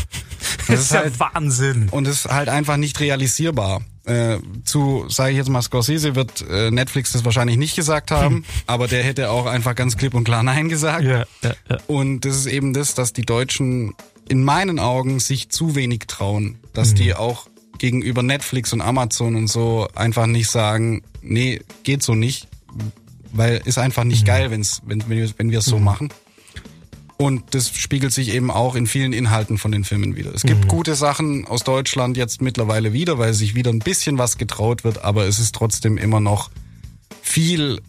Das, 0.58 0.66
das 0.66 0.80
ist, 0.80 0.90
halt, 0.92 1.20
Wahnsinn. 1.20 1.88
Und 1.90 2.06
ist 2.06 2.26
halt 2.26 2.48
einfach 2.48 2.76
nicht 2.76 3.00
realisierbar. 3.00 3.80
Äh, 4.04 4.38
zu, 4.64 5.04
sage 5.08 5.32
ich 5.32 5.36
jetzt 5.36 5.50
mal, 5.50 5.60
Scorsese 5.60 6.14
wird 6.14 6.44
äh, 6.48 6.70
Netflix 6.70 7.12
das 7.12 7.24
wahrscheinlich 7.26 7.58
nicht 7.58 7.76
gesagt 7.76 8.10
haben, 8.10 8.36
hm. 8.36 8.44
aber 8.66 8.88
der 8.88 9.02
hätte 9.02 9.30
auch 9.30 9.46
einfach 9.46 9.74
ganz 9.74 9.96
klipp 9.96 10.14
und 10.14 10.24
klar 10.24 10.42
Nein 10.42 10.68
gesagt. 10.68 11.04
Ja, 11.04 11.26
ja, 11.42 11.54
ja. 11.68 11.78
Und 11.86 12.20
das 12.20 12.36
ist 12.36 12.46
eben 12.46 12.72
das, 12.72 12.94
dass 12.94 13.12
die 13.12 13.26
Deutschen 13.26 13.94
in 14.28 14.44
meinen 14.44 14.78
Augen 14.78 15.20
sich 15.20 15.48
zu 15.50 15.74
wenig 15.74 16.04
trauen, 16.06 16.58
dass 16.72 16.90
mhm. 16.90 16.94
die 16.96 17.14
auch 17.14 17.48
gegenüber 17.78 18.22
Netflix 18.22 18.72
und 18.72 18.80
Amazon 18.80 19.36
und 19.36 19.48
so 19.48 19.88
einfach 19.94 20.26
nicht 20.26 20.50
sagen, 20.50 21.02
nee, 21.22 21.60
geht 21.82 22.02
so 22.02 22.14
nicht, 22.14 22.48
weil 23.32 23.60
ist 23.64 23.78
einfach 23.78 24.04
nicht 24.04 24.22
mhm. 24.22 24.26
geil, 24.26 24.50
wenn's, 24.50 24.82
wenn, 24.84 25.02
wenn 25.08 25.18
wir 25.18 25.30
wenn 25.36 25.50
wir 25.50 25.60
es 25.60 25.64
so 25.64 25.78
mhm. 25.78 25.84
machen. 25.84 26.08
Und 27.20 27.52
das 27.52 27.70
spiegelt 27.70 28.12
sich 28.12 28.32
eben 28.32 28.48
auch 28.48 28.76
in 28.76 28.86
vielen 28.86 29.12
Inhalten 29.12 29.58
von 29.58 29.72
den 29.72 29.82
Filmen 29.82 30.14
wieder. 30.14 30.32
Es 30.32 30.42
gibt 30.42 30.64
mhm. 30.64 30.68
gute 30.68 30.94
Sachen 30.94 31.46
aus 31.46 31.64
Deutschland 31.64 32.16
jetzt 32.16 32.40
mittlerweile 32.40 32.92
wieder, 32.92 33.18
weil 33.18 33.34
sich 33.34 33.56
wieder 33.56 33.72
ein 33.72 33.80
bisschen 33.80 34.18
was 34.18 34.38
getraut 34.38 34.84
wird, 34.84 35.02
aber 35.02 35.24
es 35.26 35.40
ist 35.40 35.52
trotzdem 35.52 35.98
immer 35.98 36.20
noch 36.20 36.48
viel, 37.20 37.80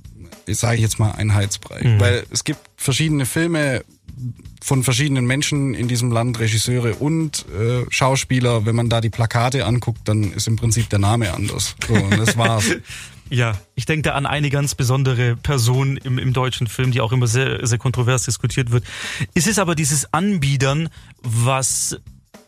sage 0.47 0.77
ich 0.77 0.81
jetzt 0.81 0.97
mal, 0.97 1.11
Einheitsbrei. 1.11 1.81
Mhm. 1.83 1.99
Weil 1.99 2.23
es 2.31 2.43
gibt 2.43 2.59
verschiedene 2.75 3.27
Filme, 3.27 3.83
von 4.61 4.83
verschiedenen 4.83 5.25
Menschen 5.25 5.73
in 5.73 5.87
diesem 5.87 6.11
Land, 6.11 6.39
Regisseure 6.39 6.95
und 6.95 7.45
äh, 7.49 7.85
Schauspieler. 7.89 8.65
Wenn 8.65 8.75
man 8.75 8.89
da 8.89 9.01
die 9.01 9.09
Plakate 9.09 9.65
anguckt, 9.65 10.01
dann 10.05 10.31
ist 10.33 10.47
im 10.47 10.55
Prinzip 10.55 10.89
der 10.89 10.99
Name 10.99 11.33
anders. 11.33 11.75
So, 11.87 11.93
und 11.93 12.17
das 12.17 12.37
war's. 12.37 12.65
Ja, 13.31 13.59
ich 13.75 13.85
denke 13.85 14.09
da 14.09 14.15
an 14.15 14.25
eine 14.25 14.49
ganz 14.49 14.73
besondere 14.73 15.35
Person 15.35 15.97
im, 15.97 16.17
im 16.17 16.33
deutschen 16.33 16.65
Film, 16.65 16.91
die 16.91 16.99
auch 16.99 17.11
immer 17.11 17.27
sehr, 17.27 17.65
sehr 17.65 17.77
kontrovers 17.77 18.23
diskutiert 18.23 18.71
wird. 18.71 18.83
Ist 19.35 19.47
es 19.47 19.59
aber 19.59 19.75
dieses 19.75 20.11
Anbiedern, 20.13 20.89
was 21.21 21.99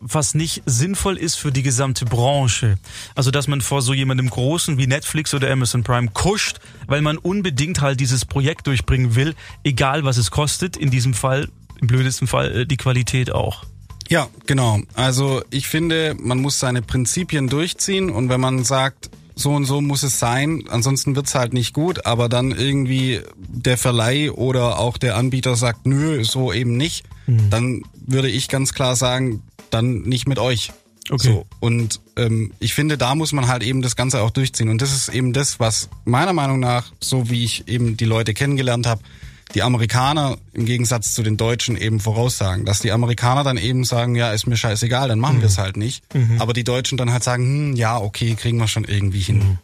was 0.01 0.34
nicht 0.34 0.63
sinnvoll 0.65 1.15
ist 1.15 1.36
für 1.36 1.51
die 1.51 1.62
gesamte 1.62 2.05
Branche. 2.05 2.79
Also, 3.13 3.29
dass 3.29 3.47
man 3.47 3.62
vor 3.62 3.84
so 3.84 3.93
jemandem 3.93 4.29
Großen 4.29 4.77
wie 4.79 4.88
Netflix 4.88 5.34
oder 5.34 5.51
Amazon 5.51 5.84
Prime 5.84 6.10
kuscht, 6.12 6.57
weil 6.88 7.01
man 7.01 7.17
unbedingt 7.17 7.81
halt 7.81 7.99
dieses 7.99 8.25
Projekt 8.25 8.65
durchbringen 8.65 9.15
will, 9.15 9.36
egal 9.63 10.03
was 10.03 10.17
es 10.17 10.31
kostet. 10.31 10.75
In 10.75 10.89
diesem 10.89 11.13
Fall 11.13 11.49
im 11.82 11.88
blödesten 11.88 12.28
Fall 12.28 12.62
äh, 12.62 12.65
die 12.65 12.78
Qualität 12.78 13.32
auch. 13.32 13.63
Ja, 14.10 14.28
genau. 14.46 14.80
Also 14.94 15.41
ich 15.52 15.67
finde, 15.67 16.15
man 16.20 16.39
muss 16.39 16.60
seine 16.60 16.82
Prinzipien 16.82 17.48
durchziehen 17.48 18.10
und 18.10 18.30
wenn 18.30 18.41
man 18.41 18.63
sagt, 18.63 19.10
so 19.36 19.52
und 19.52 19.65
so 19.65 19.82
muss 19.82 20.04
es 20.04 20.20
sein, 20.20 20.65
ansonsten 20.70 21.15
wird's 21.15 21.34
halt 21.34 21.54
nicht 21.54 21.74
gut, 21.74 22.06
aber 22.06 22.30
dann 22.30 22.52
irgendwie 22.52 23.22
der 23.38 23.78
Verleih 23.78 24.32
oder 24.32 24.80
auch 24.80 24.98
der 24.98 25.15
Anbieter 25.15 25.56
sagt, 25.56 25.86
nö, 25.86 26.24
so 26.24 26.52
eben 26.52 26.78
nicht, 26.78 27.06
mhm. 27.26 27.50
dann 27.50 27.82
würde 28.06 28.30
ich 28.30 28.50
ganz 28.50 28.74
klar 28.74 28.96
sagen, 28.96 29.41
dann 29.70 30.02
nicht 30.02 30.28
mit 30.28 30.39
euch. 30.39 30.72
Okay. 31.10 31.28
So, 31.28 31.46
und 31.60 32.00
ähm, 32.15 32.52
ich 32.60 32.74
finde, 32.74 32.98
da 32.98 33.15
muss 33.15 33.32
man 33.32 33.48
halt 33.48 33.63
eben 33.63 33.82
das 33.82 33.96
Ganze 33.96 34.22
auch 34.22 34.30
durchziehen. 34.30 34.70
Und 34.70 34.82
das 34.82 34.94
ist 34.94 35.10
eben 35.10 35.34
das, 35.34 35.60
was 35.60 35.89
meiner 36.06 36.34
Meinung 36.34 36.60
nach, 36.60 36.91
so 37.00 37.30
wie 37.30 37.44
ich 37.44 37.67
eben 37.67 37.98
die 37.98 38.06
Leute 38.06 38.34
kennengelernt 38.34 38.86
habe, 38.88 39.02
die 39.53 39.61
Amerikaner 39.61 40.37
im 40.53 40.65
Gegensatz 40.65 41.13
zu 41.13 41.23
den 41.23 41.37
Deutschen 41.37 41.77
eben 41.77 41.99
voraussagen. 41.99 42.65
Dass 42.65 42.79
die 42.79 42.91
Amerikaner 42.91 43.43
dann 43.43 43.57
eben 43.57 43.83
sagen, 43.83 44.15
ja, 44.15 44.31
ist 44.31 44.47
mir 44.47 44.57
scheißegal, 44.57 45.09
dann 45.09 45.19
machen 45.19 45.37
mhm. 45.37 45.41
wir 45.41 45.47
es 45.47 45.57
halt 45.57 45.77
nicht. 45.77 46.03
Mhm. 46.13 46.41
Aber 46.41 46.53
die 46.53 46.63
Deutschen 46.63 46.97
dann 46.97 47.11
halt 47.11 47.23
sagen, 47.23 47.43
hm, 47.43 47.75
ja, 47.75 47.97
okay, 47.97 48.35
kriegen 48.35 48.57
wir 48.57 48.67
schon 48.67 48.83
irgendwie 48.85 49.19
hin. 49.21 49.57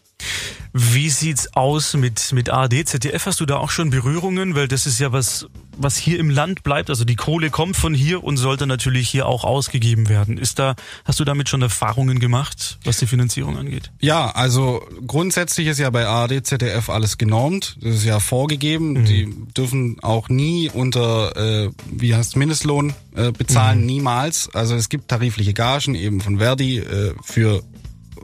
Wie 0.74 1.10
sieht's 1.10 1.56
aus 1.56 1.96
mit, 1.96 2.34
mit 2.34 2.50
ARD, 2.50 2.88
ZDF? 2.88 3.26
Hast 3.26 3.40
du 3.40 3.46
da 3.46 3.58
auch 3.58 3.72
schon 3.72 3.90
Berührungen? 3.90 4.54
Weil 4.54 4.68
das 4.68 4.86
ist 4.86 5.00
ja 5.00 5.12
was, 5.12 5.48
was 5.76 5.98
hier 5.98 6.20
im 6.20 6.30
Land 6.30 6.62
bleibt. 6.62 6.90
Also 6.90 7.04
die 7.04 7.16
Kohle 7.16 7.50
kommt 7.50 7.76
von 7.78 7.94
hier 7.94 8.24
und 8.24 8.38
sollte 8.38 8.68
natürlich 8.68 9.10
hier 9.10 9.26
auch 9.26 9.44
ausgegeben 9.44 10.10
werden. 10.10 10.38
Ist 10.38 10.60
da, 10.60 10.76
hast 11.06 11.20
du 11.20 11.24
damit 11.24 11.50
schon 11.50 11.62
Erfahrungen 11.62 12.20
gemacht, 12.20 12.78
was 12.84 12.98
die 12.98 13.08
Finanzierung 13.08 13.58
angeht? 13.58 13.92
Ja, 14.00 14.30
also 14.30 14.86
grundsätzlich 15.06 15.68
ist 15.68 15.80
ja 15.80 15.90
bei 15.90 16.06
ARD, 16.06 16.46
ZDF 16.46 16.90
alles 16.90 17.18
genormt. 17.18 17.78
Das 17.82 17.96
ist 17.96 18.06
ja 18.06 18.20
vorgegeben. 18.20 18.94
Mhm. 18.94 19.06
Die 19.06 19.36
dürfen 19.56 19.98
auch 20.04 20.30
nie 20.30 20.70
unter, 20.70 21.36
äh, 21.38 21.72
wie 21.92 22.14
heißt 22.14 22.36
Mindestlohn 22.36 22.94
äh, 23.16 23.32
bezahlen, 23.32 23.82
mhm. 23.82 23.86
niemals. 23.88 24.50
Also 24.54 24.76
es 24.76 24.90
gibt 24.90 25.08
tarifliche 25.08 25.54
Gagen 25.54 25.96
eben 25.96 26.22
von 26.22 26.38
Verdi 26.38 26.78
äh, 26.78 27.14
für 27.24 27.64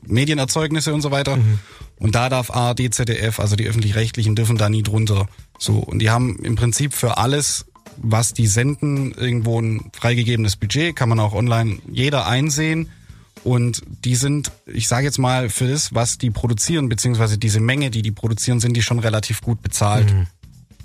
Medienerzeugnisse 0.06 0.94
und 0.94 1.02
so 1.02 1.12
weiter. 1.12 1.38
Mhm. 1.38 1.60
Und 2.04 2.16
da 2.16 2.28
darf 2.28 2.52
ARD, 2.52 2.94
ZDF, 2.94 3.40
also 3.40 3.56
die 3.56 3.66
öffentlich-rechtlichen, 3.66 4.36
dürfen 4.36 4.58
da 4.58 4.68
nie 4.68 4.84
drunter. 4.84 5.26
So. 5.58 5.78
Und 5.78 6.00
die 6.00 6.10
haben 6.10 6.38
im 6.44 6.56
Prinzip 6.56 6.94
für 6.94 7.18
alles, 7.18 7.66
was 7.96 8.34
die 8.34 8.46
senden, 8.46 9.14
irgendwo 9.14 9.62
ein 9.62 9.90
freigegebenes 9.94 10.58
Budget, 10.58 10.98
kann 10.98 11.08
man 11.08 11.22
auch 11.22 11.32
online 11.32 11.78
jeder 11.90 12.28
einsehen. 12.28 12.90
Und 13.46 13.84
die 14.04 14.16
sind, 14.16 14.52
ich 14.66 14.90
sage 14.90 15.06
jetzt 15.06 15.18
mal, 15.18 15.50
für 15.50 15.70
das, 15.70 15.96
was 15.96 16.18
die 16.18 16.30
produzieren, 16.30 16.90
beziehungsweise 16.90 17.38
diese 17.38 17.62
Menge, 17.62 17.90
die 17.90 18.02
die 18.02 18.12
produzieren, 18.12 18.60
sind 18.60 18.76
die 18.76 18.82
schon 18.82 19.00
relativ 19.00 19.40
gut 19.40 19.62
bezahlt. 19.62 20.14
Mhm. 20.14 20.28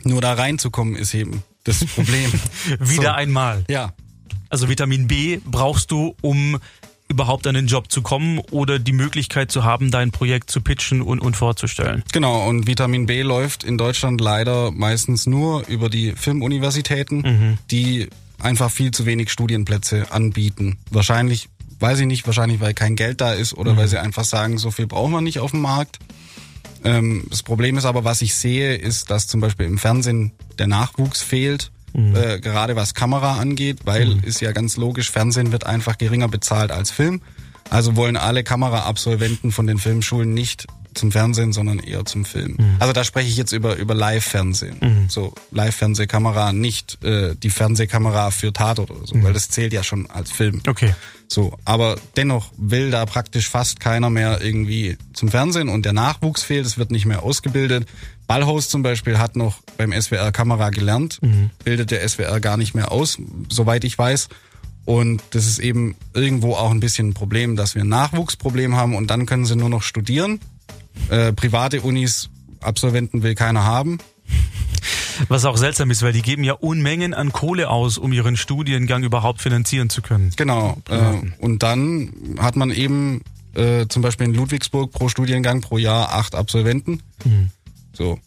Nur 0.04 0.20
da 0.20 0.34
reinzukommen 0.34 0.94
ist 0.94 1.14
eben 1.14 1.42
das 1.64 1.84
Problem. 1.84 2.32
Wieder 2.78 3.02
so. 3.02 3.08
einmal. 3.08 3.64
Ja. 3.68 3.92
Also 4.50 4.68
Vitamin 4.68 5.08
B 5.08 5.40
brauchst 5.44 5.90
du, 5.90 6.14
um 6.20 6.58
überhaupt 7.08 7.46
an 7.46 7.54
den 7.54 7.66
Job 7.66 7.90
zu 7.90 8.02
kommen 8.02 8.38
oder 8.50 8.78
die 8.78 8.92
Möglichkeit 8.92 9.50
zu 9.50 9.64
haben, 9.64 9.90
dein 9.90 10.10
Projekt 10.10 10.50
zu 10.50 10.60
pitchen 10.60 11.00
und, 11.00 11.20
und 11.20 11.36
vorzustellen. 11.36 12.02
Genau, 12.12 12.46
und 12.46 12.66
Vitamin 12.66 13.06
B 13.06 13.22
läuft 13.22 13.64
in 13.64 13.78
Deutschland 13.78 14.20
leider 14.20 14.70
meistens 14.70 15.26
nur 15.26 15.66
über 15.68 15.88
die 15.88 16.12
Filmuniversitäten, 16.12 17.20
mhm. 17.20 17.58
die 17.70 18.08
einfach 18.38 18.70
viel 18.70 18.90
zu 18.90 19.06
wenig 19.06 19.30
Studienplätze 19.30 20.12
anbieten. 20.12 20.78
Wahrscheinlich 20.90 21.48
weiß 21.80 22.00
ich 22.00 22.06
nicht, 22.06 22.26
wahrscheinlich 22.26 22.60
weil 22.60 22.74
kein 22.74 22.96
Geld 22.96 23.20
da 23.20 23.32
ist 23.32 23.54
oder 23.54 23.76
weil 23.76 23.88
sie 23.88 24.00
einfach 24.00 24.24
sagen, 24.24 24.58
so 24.58 24.70
viel 24.70 24.86
brauchen 24.86 25.12
wir 25.12 25.20
nicht 25.20 25.38
auf 25.38 25.52
dem 25.52 25.60
Markt. 25.60 25.98
Ähm, 26.84 27.24
das 27.30 27.42
Problem 27.42 27.76
ist 27.76 27.84
aber, 27.84 28.04
was 28.04 28.22
ich 28.22 28.34
sehe, 28.34 28.74
ist, 28.76 29.10
dass 29.10 29.26
zum 29.26 29.40
Beispiel 29.40 29.66
im 29.66 29.78
Fernsehen 29.78 30.32
der 30.58 30.66
Nachwuchs 30.66 31.22
fehlt. 31.22 31.70
Äh, 31.94 32.40
gerade 32.40 32.76
was 32.76 32.94
Kamera 32.94 33.38
angeht, 33.38 33.80
weil 33.84 34.18
ist 34.24 34.40
ja 34.40 34.52
ganz 34.52 34.76
logisch, 34.76 35.10
Fernsehen 35.10 35.52
wird 35.52 35.64
einfach 35.64 35.98
geringer 35.98 36.28
bezahlt 36.28 36.70
als 36.70 36.90
Film. 36.90 37.20
Also 37.70 37.96
wollen 37.96 38.16
alle 38.16 38.44
Kameraabsolventen 38.44 39.52
von 39.52 39.66
den 39.66 39.78
Filmschulen 39.78 40.32
nicht 40.32 40.66
zum 40.94 41.12
Fernsehen, 41.12 41.52
sondern 41.52 41.78
eher 41.78 42.04
zum 42.06 42.24
Film. 42.24 42.56
Also 42.78 42.92
da 42.94 43.04
spreche 43.04 43.28
ich 43.28 43.36
jetzt 43.36 43.52
über 43.52 43.76
über 43.76 43.94
Live-Fernsehen. 43.94 44.78
So 45.08 45.34
Live-Fernsehkamera, 45.50 46.52
nicht 46.52 47.02
äh, 47.04 47.34
die 47.36 47.50
Fernsehkamera 47.50 48.30
für 48.30 48.52
Tatort 48.52 48.90
oder 48.90 49.06
so, 49.06 49.14
weil 49.22 49.32
das 49.34 49.50
zählt 49.50 49.72
ja 49.72 49.82
schon 49.84 50.10
als 50.10 50.32
Film. 50.32 50.62
Okay. 50.66 50.94
So, 51.28 51.58
aber 51.66 51.96
dennoch 52.16 52.52
will 52.56 52.90
da 52.90 53.04
praktisch 53.04 53.48
fast 53.50 53.80
keiner 53.80 54.08
mehr 54.08 54.40
irgendwie 54.40 54.96
zum 55.12 55.28
Fernsehen 55.28 55.68
und 55.68 55.84
der 55.84 55.92
Nachwuchs 55.92 56.42
fehlt, 56.42 56.64
es 56.64 56.78
wird 56.78 56.90
nicht 56.90 57.04
mehr 57.04 57.22
ausgebildet. 57.22 57.86
Ballhaus 58.28 58.68
zum 58.68 58.82
Beispiel 58.82 59.18
hat 59.18 59.34
noch 59.34 59.56
beim 59.76 59.90
SWR 59.98 60.30
Kamera 60.30 60.70
gelernt, 60.70 61.18
bildet 61.64 61.90
der 61.90 62.06
SWR 62.06 62.38
gar 62.40 62.56
nicht 62.56 62.74
mehr 62.74 62.92
aus, 62.92 63.18
soweit 63.48 63.82
ich 63.84 63.98
weiß. 63.98 64.28
Und 64.84 65.22
das 65.30 65.46
ist 65.46 65.58
eben 65.58 65.96
irgendwo 66.14 66.54
auch 66.54 66.70
ein 66.70 66.80
bisschen 66.80 67.08
ein 67.08 67.14
Problem, 67.14 67.56
dass 67.56 67.74
wir 67.74 67.82
ein 67.82 67.88
Nachwuchsproblem 67.88 68.76
haben 68.76 68.94
und 68.94 69.08
dann 69.10 69.26
können 69.26 69.44
sie 69.44 69.56
nur 69.56 69.68
noch 69.68 69.82
studieren. 69.82 70.40
Äh, 71.10 71.32
private 71.32 71.80
Unis, 71.80 72.30
Absolventen 72.60 73.22
will 73.22 73.34
keiner 73.34 73.64
haben. 73.64 73.98
Was 75.28 75.44
auch 75.44 75.56
seltsam 75.56 75.90
ist, 75.90 76.02
weil 76.02 76.12
die 76.12 76.22
geben 76.22 76.44
ja 76.44 76.52
Unmengen 76.52 77.12
an 77.14 77.32
Kohle 77.32 77.70
aus, 77.70 77.98
um 77.98 78.12
ihren 78.12 78.36
Studiengang 78.36 79.02
überhaupt 79.02 79.40
finanzieren 79.42 79.90
zu 79.90 80.00
können. 80.00 80.32
Genau. 80.36 80.76
Äh, 80.88 81.16
und 81.38 81.62
dann 81.62 82.12
hat 82.38 82.56
man 82.56 82.70
eben 82.70 83.22
äh, 83.54 83.86
zum 83.88 84.02
Beispiel 84.02 84.28
in 84.28 84.34
Ludwigsburg 84.34 84.92
pro 84.92 85.08
Studiengang 85.08 85.60
pro 85.60 85.78
Jahr 85.78 86.14
acht 86.14 86.34
Absolventen. 86.34 87.02
So. 87.92 88.18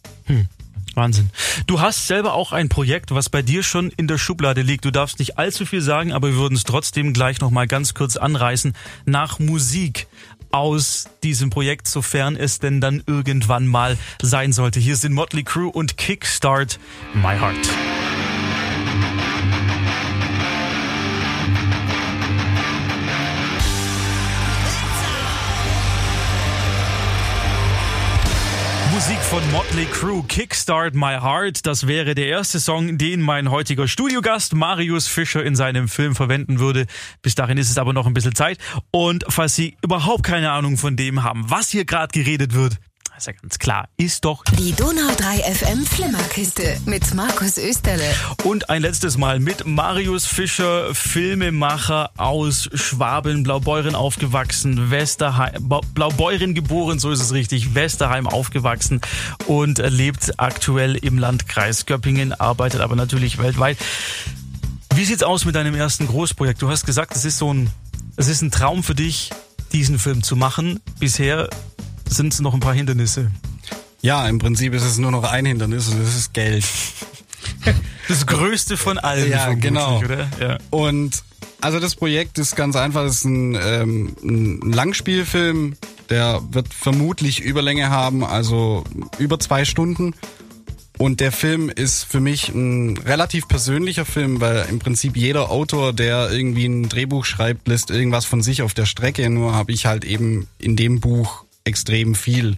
Wahnsinn. 0.94 1.30
Du 1.66 1.80
hast 1.80 2.06
selber 2.06 2.34
auch 2.34 2.52
ein 2.52 2.68
Projekt, 2.68 3.12
was 3.12 3.30
bei 3.30 3.42
dir 3.42 3.62
schon 3.62 3.90
in 3.96 4.08
der 4.08 4.18
Schublade 4.18 4.62
liegt. 4.62 4.84
Du 4.84 4.90
darfst 4.90 5.18
nicht 5.18 5.38
allzu 5.38 5.64
viel 5.64 5.80
sagen, 5.80 6.12
aber 6.12 6.28
wir 6.28 6.36
würden 6.36 6.54
es 6.54 6.64
trotzdem 6.64 7.12
gleich 7.12 7.40
nochmal 7.40 7.66
ganz 7.66 7.94
kurz 7.94 8.16
anreißen. 8.16 8.74
Nach 9.06 9.38
Musik 9.38 10.06
aus 10.50 11.08
diesem 11.22 11.48
Projekt, 11.48 11.88
sofern 11.88 12.36
es 12.36 12.58
denn 12.58 12.80
dann 12.80 13.02
irgendwann 13.06 13.66
mal 13.66 13.96
sein 14.20 14.52
sollte. 14.52 14.80
Hier 14.80 14.96
sind 14.96 15.14
Motley 15.14 15.44
Crue 15.44 15.70
und 15.70 15.96
Kickstart 15.96 16.78
My 17.14 17.38
Heart. 17.38 18.01
Von 29.32 29.50
Motley 29.50 29.86
Crue, 29.86 30.22
Kickstart 30.24 30.94
My 30.94 31.18
Heart. 31.18 31.64
Das 31.64 31.86
wäre 31.86 32.14
der 32.14 32.26
erste 32.26 32.60
Song, 32.60 32.98
den 32.98 33.22
mein 33.22 33.50
heutiger 33.50 33.88
Studiogast 33.88 34.54
Marius 34.54 35.08
Fischer 35.08 35.42
in 35.42 35.56
seinem 35.56 35.88
Film 35.88 36.14
verwenden 36.14 36.58
würde. 36.58 36.84
Bis 37.22 37.34
dahin 37.34 37.56
ist 37.56 37.70
es 37.70 37.78
aber 37.78 37.94
noch 37.94 38.06
ein 38.06 38.12
bisschen 38.12 38.34
Zeit. 38.34 38.58
Und 38.90 39.24
falls 39.28 39.54
Sie 39.54 39.78
überhaupt 39.82 40.22
keine 40.22 40.50
Ahnung 40.50 40.76
von 40.76 40.96
dem 40.96 41.22
haben, 41.22 41.48
was 41.48 41.70
hier 41.70 41.86
gerade 41.86 42.12
geredet 42.12 42.52
wird, 42.52 42.76
ist 43.16 43.26
ja 43.26 43.32
ganz 43.32 43.58
klar, 43.58 43.88
ist 43.96 44.24
doch 44.24 44.42
Die 44.58 44.72
Donau 44.72 45.12
3 45.16 45.38
FM 45.54 45.84
Flimmerkiste 45.84 46.80
mit 46.86 47.14
Markus 47.14 47.58
Österle. 47.58 48.04
Und 48.44 48.70
ein 48.70 48.82
letztes 48.82 49.16
Mal 49.16 49.38
mit 49.38 49.66
Marius 49.66 50.26
Fischer, 50.26 50.94
Filmemacher 50.94 52.10
aus 52.16 52.70
Schwaben, 52.74 53.42
Blaubeuren 53.42 53.94
aufgewachsen, 53.94 54.90
Westerheim, 54.90 55.68
Blaubeuren 55.94 56.54
geboren, 56.54 56.98
so 56.98 57.10
ist 57.10 57.20
es 57.20 57.32
richtig, 57.32 57.74
Westerheim 57.74 58.26
aufgewachsen 58.26 59.00
und 59.46 59.78
lebt 59.78 60.38
aktuell 60.38 60.96
im 60.96 61.18
Landkreis 61.18 61.86
Göppingen, 61.86 62.32
arbeitet 62.32 62.80
aber 62.80 62.96
natürlich 62.96 63.38
weltweit. 63.38 63.78
Wie 64.94 65.04
sieht's 65.04 65.22
aus 65.22 65.44
mit 65.44 65.54
deinem 65.54 65.74
ersten 65.74 66.06
Großprojekt? 66.06 66.60
Du 66.60 66.70
hast 66.70 66.86
gesagt, 66.86 67.14
es 67.14 67.24
ist 67.24 67.38
so 67.38 67.52
ein, 67.52 67.70
es 68.16 68.28
ist 68.28 68.42
ein 68.42 68.50
Traum 68.50 68.82
für 68.82 68.94
dich, 68.94 69.30
diesen 69.72 69.98
Film 69.98 70.22
zu 70.22 70.36
machen. 70.36 70.80
Bisher 70.98 71.48
sind 72.16 72.32
es 72.32 72.40
noch 72.40 72.54
ein 72.54 72.60
paar 72.60 72.74
Hindernisse. 72.74 73.30
Ja, 74.00 74.26
im 74.28 74.38
Prinzip 74.38 74.74
ist 74.74 74.82
es 74.84 74.98
nur 74.98 75.10
noch 75.12 75.24
ein 75.24 75.46
Hindernis 75.46 75.88
und 75.88 76.02
das 76.02 76.16
ist 76.16 76.32
Geld. 76.32 76.64
Das 78.08 78.26
größte 78.26 78.76
von 78.76 78.98
allen, 78.98 79.30
Ja, 79.30 79.52
genau. 79.54 79.98
oder? 80.00 80.28
Ja. 80.40 80.58
Und 80.70 81.22
also 81.60 81.78
das 81.78 81.94
Projekt 81.94 82.38
ist 82.38 82.56
ganz 82.56 82.74
einfach, 82.74 83.04
es 83.04 83.18
ist 83.18 83.24
ein, 83.24 83.56
ähm, 83.60 84.16
ein 84.22 84.72
Langspielfilm, 84.72 85.76
der 86.10 86.42
wird 86.50 86.74
vermutlich 86.74 87.40
Überlänge 87.40 87.90
haben, 87.90 88.24
also 88.24 88.82
über 89.18 89.38
zwei 89.38 89.64
Stunden. 89.64 90.14
Und 90.98 91.20
der 91.20 91.32
Film 91.32 91.68
ist 91.70 92.04
für 92.04 92.20
mich 92.20 92.48
ein 92.48 92.96
relativ 92.98 93.48
persönlicher 93.48 94.04
Film, 94.04 94.40
weil 94.40 94.66
im 94.68 94.78
Prinzip 94.78 95.16
jeder 95.16 95.50
Autor, 95.50 95.92
der 95.92 96.30
irgendwie 96.30 96.66
ein 96.66 96.88
Drehbuch 96.88 97.24
schreibt, 97.24 97.66
lässt 97.66 97.90
irgendwas 97.90 98.24
von 98.24 98.42
sich 98.42 98.62
auf 98.62 98.74
der 98.74 98.86
Strecke. 98.86 99.28
Nur 99.30 99.54
habe 99.54 99.72
ich 99.72 99.86
halt 99.86 100.04
eben 100.04 100.48
in 100.58 100.76
dem 100.76 101.00
Buch 101.00 101.44
extrem 101.64 102.14
viel 102.14 102.56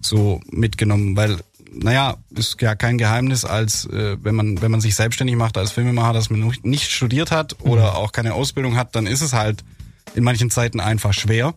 so 0.00 0.40
mitgenommen, 0.50 1.16
weil 1.16 1.38
naja, 1.82 2.16
ist 2.34 2.60
ja 2.60 2.74
kein 2.74 2.98
Geheimnis, 2.98 3.44
als 3.44 3.86
äh, 3.86 4.16
wenn 4.22 4.34
man 4.34 4.62
wenn 4.62 4.70
man 4.70 4.80
sich 4.80 4.94
selbstständig 4.94 5.36
macht 5.36 5.58
als 5.58 5.72
Filmemacher, 5.72 6.12
dass 6.12 6.30
man 6.30 6.40
noch 6.40 6.54
nicht 6.62 6.90
studiert 6.90 7.30
hat 7.30 7.56
oder 7.60 7.96
auch 7.96 8.12
keine 8.12 8.34
Ausbildung 8.34 8.76
hat, 8.76 8.94
dann 8.94 9.06
ist 9.06 9.22
es 9.22 9.32
halt 9.32 9.64
in 10.14 10.24
manchen 10.24 10.50
Zeiten 10.50 10.80
einfach 10.80 11.12
schwer. 11.12 11.54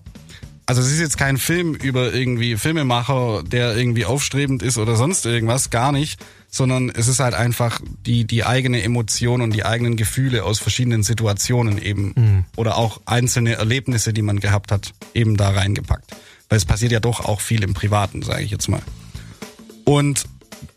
Also 0.66 0.82
es 0.82 0.92
ist 0.92 1.00
jetzt 1.00 1.18
kein 1.18 1.38
Film 1.38 1.76
über 1.76 2.14
irgendwie 2.14 2.58
Filmemacher, 2.58 3.44
der 3.44 3.78
irgendwie 3.78 4.04
aufstrebend 4.04 4.62
ist 4.64 4.78
oder 4.78 4.98
sonst 4.98 5.26
irgendwas, 5.26 5.70
gar 5.70 5.94
nicht, 5.94 6.20
sondern 6.50 6.90
es 6.90 7.08
ist 7.08 7.22
halt 7.22 7.36
einfach 7.36 7.80
die 8.06 8.26
die 8.26 8.44
eigene 8.44 8.82
Emotion 8.84 9.42
und 9.42 9.54
die 9.54 9.66
eigenen 9.66 9.96
Gefühle 9.96 10.44
aus 10.44 10.60
verschiedenen 10.60 11.04
Situationen 11.04 11.78
eben 11.78 12.46
oder 12.58 12.78
auch 12.78 13.02
einzelne 13.06 13.54
Erlebnisse, 13.54 14.14
die 14.14 14.24
man 14.24 14.40
gehabt 14.40 14.72
hat, 14.72 14.94
eben 15.14 15.38
da 15.38 15.52
reingepackt. 15.52 16.16
Weil 16.50 16.58
es 16.58 16.66
passiert 16.66 16.92
ja 16.92 17.00
doch 17.00 17.26
auch 17.26 17.42
viel 17.42 17.64
im 17.64 17.74
Privaten, 17.74 18.22
sage 18.22 18.44
ich 18.44 18.52
jetzt 18.52 18.70
mal. 18.70 18.82
Und 19.84 20.26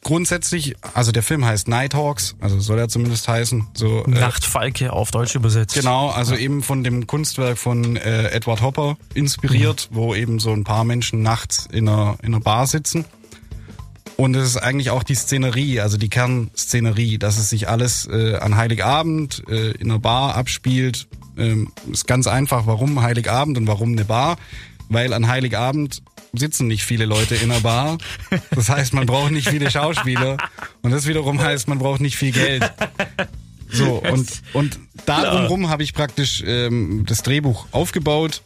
grundsätzlich, 0.02 0.74
also 0.94 1.12
der 1.12 1.22
Film 1.22 1.44
heißt 1.44 1.68
Nighthawks, 1.68 2.36
also 2.40 2.60
soll 2.60 2.78
er 2.78 2.88
zumindest 2.88 3.28
heißen. 3.28 3.68
So, 3.74 4.04
äh, 4.04 4.10
Nachtfalke 4.10 4.92
auf 4.92 5.10
Deutsch 5.10 5.34
übersetzt. 5.34 5.74
Genau, 5.74 6.08
also 6.08 6.34
eben 6.34 6.62
von 6.62 6.84
dem 6.84 7.06
Kunstwerk 7.06 7.58
von 7.58 7.96
äh, 7.96 8.30
Edward 8.30 8.62
Hopper 8.62 8.96
inspiriert, 9.14 9.88
wo 9.92 10.14
eben 10.14 10.38
so 10.38 10.52
ein 10.52 10.64
paar 10.64 10.84
Menschen 10.84 11.22
nachts 11.22 11.68
in 11.70 11.88
einer, 11.88 12.16
in 12.22 12.34
einer 12.34 12.40
Bar 12.40 12.66
sitzen. 12.66 13.04
Und 14.16 14.34
es 14.36 14.48
ist 14.48 14.56
eigentlich 14.58 14.90
auch 14.90 15.02
die 15.02 15.14
Szenerie, 15.14 15.80
also 15.80 15.96
die 15.96 16.10
Kernszenerie, 16.10 17.18
dass 17.18 17.38
es 17.38 17.48
sich 17.48 17.68
alles 17.68 18.06
äh, 18.06 18.36
an 18.36 18.54
Heiligabend 18.54 19.42
äh, 19.48 19.70
in 19.72 19.90
einer 19.90 19.98
Bar 19.98 20.34
abspielt. 20.34 21.08
Ähm, 21.38 21.72
ist 21.90 22.06
ganz 22.06 22.26
einfach, 22.26 22.66
warum 22.66 23.00
Heiligabend 23.00 23.56
und 23.56 23.66
warum 23.66 23.92
eine 23.92 24.04
Bar? 24.04 24.36
Weil 24.90 25.14
an 25.14 25.28
Heiligabend 25.28 26.02
sitzen 26.34 26.66
nicht 26.66 26.84
viele 26.84 27.06
Leute 27.06 27.36
in 27.36 27.50
einer 27.50 27.60
Bar. 27.60 27.96
Das 28.50 28.68
heißt, 28.68 28.92
man 28.92 29.06
braucht 29.06 29.30
nicht 29.30 29.48
viele 29.48 29.70
Schauspieler. 29.70 30.36
Und 30.82 30.90
das 30.90 31.06
wiederum 31.06 31.40
heißt, 31.40 31.68
man 31.68 31.78
braucht 31.78 32.00
nicht 32.00 32.16
viel 32.16 32.32
Geld. 32.32 32.70
So, 33.72 34.02
und, 34.02 34.42
und 34.52 34.78
darum 35.06 35.68
habe 35.68 35.82
ich 35.82 35.94
praktisch 35.94 36.42
ähm, 36.44 37.04
das 37.06 37.22
Drehbuch 37.22 37.66
aufgebaut 37.70 38.42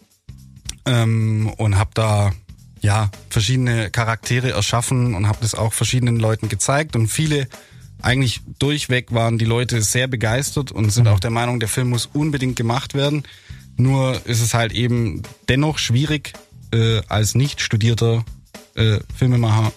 ähm, 0.85 1.51
und 1.57 1.79
habe 1.79 1.91
da 1.95 2.33
ja 2.81 3.11
verschiedene 3.31 3.91
Charaktere 3.91 4.51
erschaffen 4.51 5.15
und 5.15 5.27
habe 5.27 5.39
das 5.41 5.55
auch 5.55 5.73
verschiedenen 5.73 6.17
Leuten 6.17 6.51
gezeigt 6.51 6.95
und 6.95 7.09
viele 7.09 7.49
eigentlich 8.03 8.43
durchweg 8.59 9.13
waren 9.15 9.39
die 9.39 9.47
Leute 9.47 9.81
sehr 9.81 10.09
begeistert 10.09 10.71
und 10.71 10.91
sind 10.91 11.09
auch 11.09 11.21
der 11.21 11.31
Meinung, 11.31 11.59
der 11.59 11.71
Film 11.71 11.89
muss 11.89 12.07
unbedingt 12.13 12.57
gemacht 12.57 12.93
werden. 12.93 13.23
Nur 13.77 14.21
ist 14.27 14.41
es 14.41 14.55
halt 14.55 14.73
eben 14.73 15.23
dennoch 15.49 15.79
schwierig, 15.79 16.33
äh, 16.73 17.03
als 17.09 17.35
nicht 17.35 17.61
studierter 17.61 18.25
äh, 18.75 18.99
Filmemacher 19.17 19.73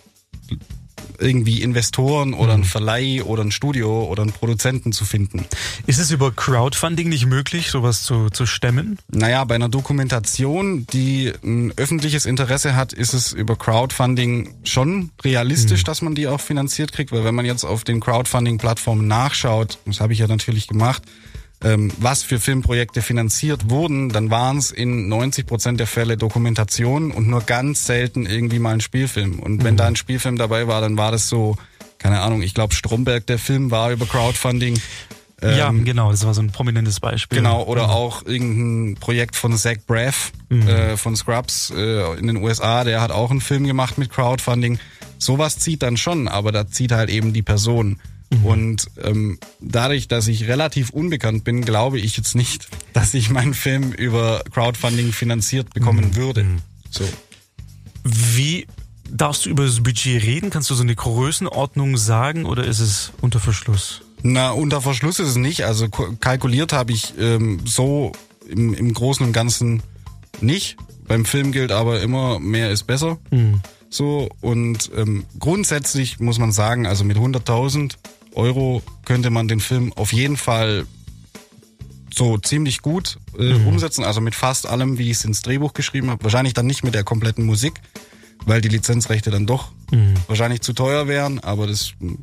irgendwie 1.20 1.62
Investoren 1.62 2.34
oder 2.34 2.54
einen 2.54 2.64
Verleih 2.64 3.24
oder 3.24 3.44
ein 3.44 3.52
Studio 3.52 4.06
oder 4.06 4.24
einen 4.24 4.32
Produzenten 4.32 4.92
zu 4.92 5.06
finden. 5.06 5.46
Ist 5.86 6.00
es 6.00 6.12
über 6.12 6.32
Crowdfunding 6.32 7.10
nicht 7.10 7.26
möglich, 7.26 7.70
sowas 7.70 8.04
zu, 8.04 8.30
zu 8.30 8.46
stemmen? 8.46 9.00
Naja, 9.12 9.44
bei 9.44 9.56
einer 9.56 9.70
Dokumentation, 9.70 10.86
die 10.88 11.34
ein 11.44 11.74
öffentliches 11.78 12.26
Interesse 12.26 12.76
hat, 12.76 12.94
ist 12.94 13.14
es 13.14 13.34
über 13.34 13.56
Crowdfunding 13.56 14.56
schon 14.64 15.12
realistisch, 15.24 15.84
dass 15.84 16.02
man 16.02 16.16
die 16.16 16.28
auch 16.28 16.42
finanziert 16.42 16.92
kriegt, 16.92 17.12
weil 17.12 17.24
wenn 17.24 17.36
man 17.36 17.46
jetzt 17.46 17.64
auf 17.64 17.84
den 17.84 18.00
Crowdfunding-Plattformen 18.00 19.08
nachschaut, 19.08 19.80
das 19.86 20.00
habe 20.00 20.14
ich 20.14 20.20
ja 20.20 20.28
natürlich 20.28 20.68
gemacht, 20.68 21.04
ähm, 21.64 21.92
was 21.98 22.24
für 22.24 22.40
Filmprojekte 22.40 23.02
finanziert 23.02 23.70
wurden, 23.70 24.10
dann 24.10 24.30
waren 24.30 24.58
es 24.58 24.72
in 24.72 25.08
90 25.08 25.48
Prozent 25.48 25.80
der 25.80 25.88
Fälle 25.88 26.18
Dokumentationen 26.18 27.12
und 27.12 27.28
nur 27.28 27.42
ganz 27.42 27.86
selten 27.86 28.26
irgendwie 28.26 28.60
mal 28.60 28.74
ein 28.74 28.82
Spielfilm. 28.82 29.40
Und 29.40 29.64
wenn 29.64 29.76
da 29.76 29.88
ein 29.88 29.96
Spielfilm 29.96 30.38
dabei 30.38 30.68
war, 30.68 30.82
dann 30.82 30.98
war 30.98 31.12
das 31.12 31.30
so, 31.30 31.58
keine 31.98 32.22
Ahnung, 32.22 32.44
ich 32.44 32.54
glaube 32.54 32.76
Stromberg, 32.76 33.26
der 33.26 33.40
Film 33.40 33.72
war 33.72 33.92
über 33.92 34.06
Crowdfunding. 34.06 34.80
ja, 35.42 35.70
Ähm, 35.70 35.84
genau, 35.84 36.12
das 36.12 36.26
war 36.26 36.36
so 36.36 36.42
ein 36.42 36.52
prominentes 36.52 37.00
Beispiel. 37.00 37.40
Genau, 37.40 37.64
oder 37.64 37.90
auch 37.90 38.24
irgendein 38.26 39.00
Projekt 39.00 39.36
von 39.36 39.58
Zach 39.58 39.78
Braff 39.88 40.32
äh, 40.52 40.96
von 40.96 41.16
Scrubs 41.16 41.72
äh, 41.76 42.20
in 42.20 42.28
den 42.28 42.38
USA, 42.38 42.84
der 42.84 43.02
hat 43.02 43.12
auch 43.12 43.32
einen 43.32 43.42
Film 43.42 43.66
gemacht 43.66 43.98
mit 43.98 44.12
Crowdfunding. 44.12 44.80
Sowas 45.18 45.58
zieht 45.58 45.82
dann 45.82 45.98
schon, 45.98 46.28
aber 46.28 46.52
da 46.52 46.68
zieht 46.68 46.92
halt 46.92 47.10
eben 47.10 47.34
die 47.34 47.42
Person. 47.42 48.00
Und 48.44 48.88
ähm, 49.02 49.40
dadurch, 49.62 50.08
dass 50.08 50.28
ich 50.28 50.48
relativ 50.48 50.90
unbekannt 50.90 51.44
bin, 51.44 51.64
glaube 51.64 52.00
ich 52.00 52.18
jetzt 52.18 52.36
nicht, 52.36 52.68
dass 52.94 53.14
ich 53.14 53.30
meinen 53.30 53.54
Film 53.54 53.92
über 53.92 54.44
Crowdfunding 54.52 55.12
finanziert 55.14 55.74
bekommen 55.74 56.16
würde. 56.16 56.46
So. 56.90 57.06
Wie 58.04 58.68
darfst 59.10 59.46
du 59.46 59.50
über 59.50 59.66
das 59.66 59.82
Budget 59.82 60.24
reden? 60.24 60.50
Kannst 60.50 60.70
du 60.70 60.76
so 60.76 60.84
eine 60.84 60.96
Größenordnung 60.96 61.98
sagen 61.98 62.46
oder 62.46 62.66
ist 62.66 62.80
es 62.80 63.12
unter 63.22 63.40
Verschluss? 63.40 64.02
Na, 64.24 64.52
unter 64.52 64.82
Verschluss 64.82 65.20
ist 65.20 65.30
es 65.30 65.36
nicht. 65.36 65.64
Also 65.64 65.88
kalkuliert 65.90 66.74
habe 66.74 66.92
ich 66.92 67.14
ähm, 67.20 67.62
so 67.66 68.12
im, 68.50 68.74
im 68.74 68.94
Großen 68.94 69.26
und 69.26 69.34
Ganzen 69.34 69.84
nicht. 70.42 70.78
Beim 71.08 71.24
Film 71.24 71.52
gilt 71.52 71.72
aber 71.72 72.02
immer, 72.02 72.40
mehr 72.40 72.72
ist 72.72 72.84
besser. 72.84 73.18
So, 73.90 74.30
und 74.42 74.92
ähm, 74.96 75.26
grundsätzlich 75.40 76.20
muss 76.20 76.40
man 76.40 76.52
sagen, 76.52 76.86
also 76.86 77.06
mit 77.06 77.18
100.000 77.18 77.94
Euro 78.38 78.84
könnte 79.06 79.30
man 79.30 79.48
den 79.48 79.60
Film 79.60 79.92
auf 79.94 80.14
jeden 80.14 80.38
Fall 80.38 80.86
so 82.14 82.38
ziemlich 82.38 82.82
gut 82.82 83.18
äh, 83.38 83.54
umsetzen. 83.54 84.04
Also 84.04 84.22
mit 84.22 84.36
fast 84.36 84.66
allem, 84.66 84.98
wie 84.98 85.12
ich 85.12 85.18
es 85.18 85.26
ins 85.26 85.42
Drehbuch 85.42 85.74
geschrieben 85.74 86.10
habe. 86.10 86.24
Wahrscheinlich 86.24 86.54
dann 86.54 86.66
nicht 86.66 86.84
mit 86.84 86.96
der 86.96 87.04
kompletten 87.04 87.46
Musik, 87.46 87.82
weil 88.46 88.62
die 88.62 88.70
Lizenzrechte 88.70 89.30
dann 89.30 89.46
doch 89.46 89.72
wahrscheinlich 90.28 90.62
zu 90.62 90.74
teuer 90.74 91.08
wären. 91.08 91.40
Aber 91.40 91.68
das 91.68 91.94
mh, 92.00 92.16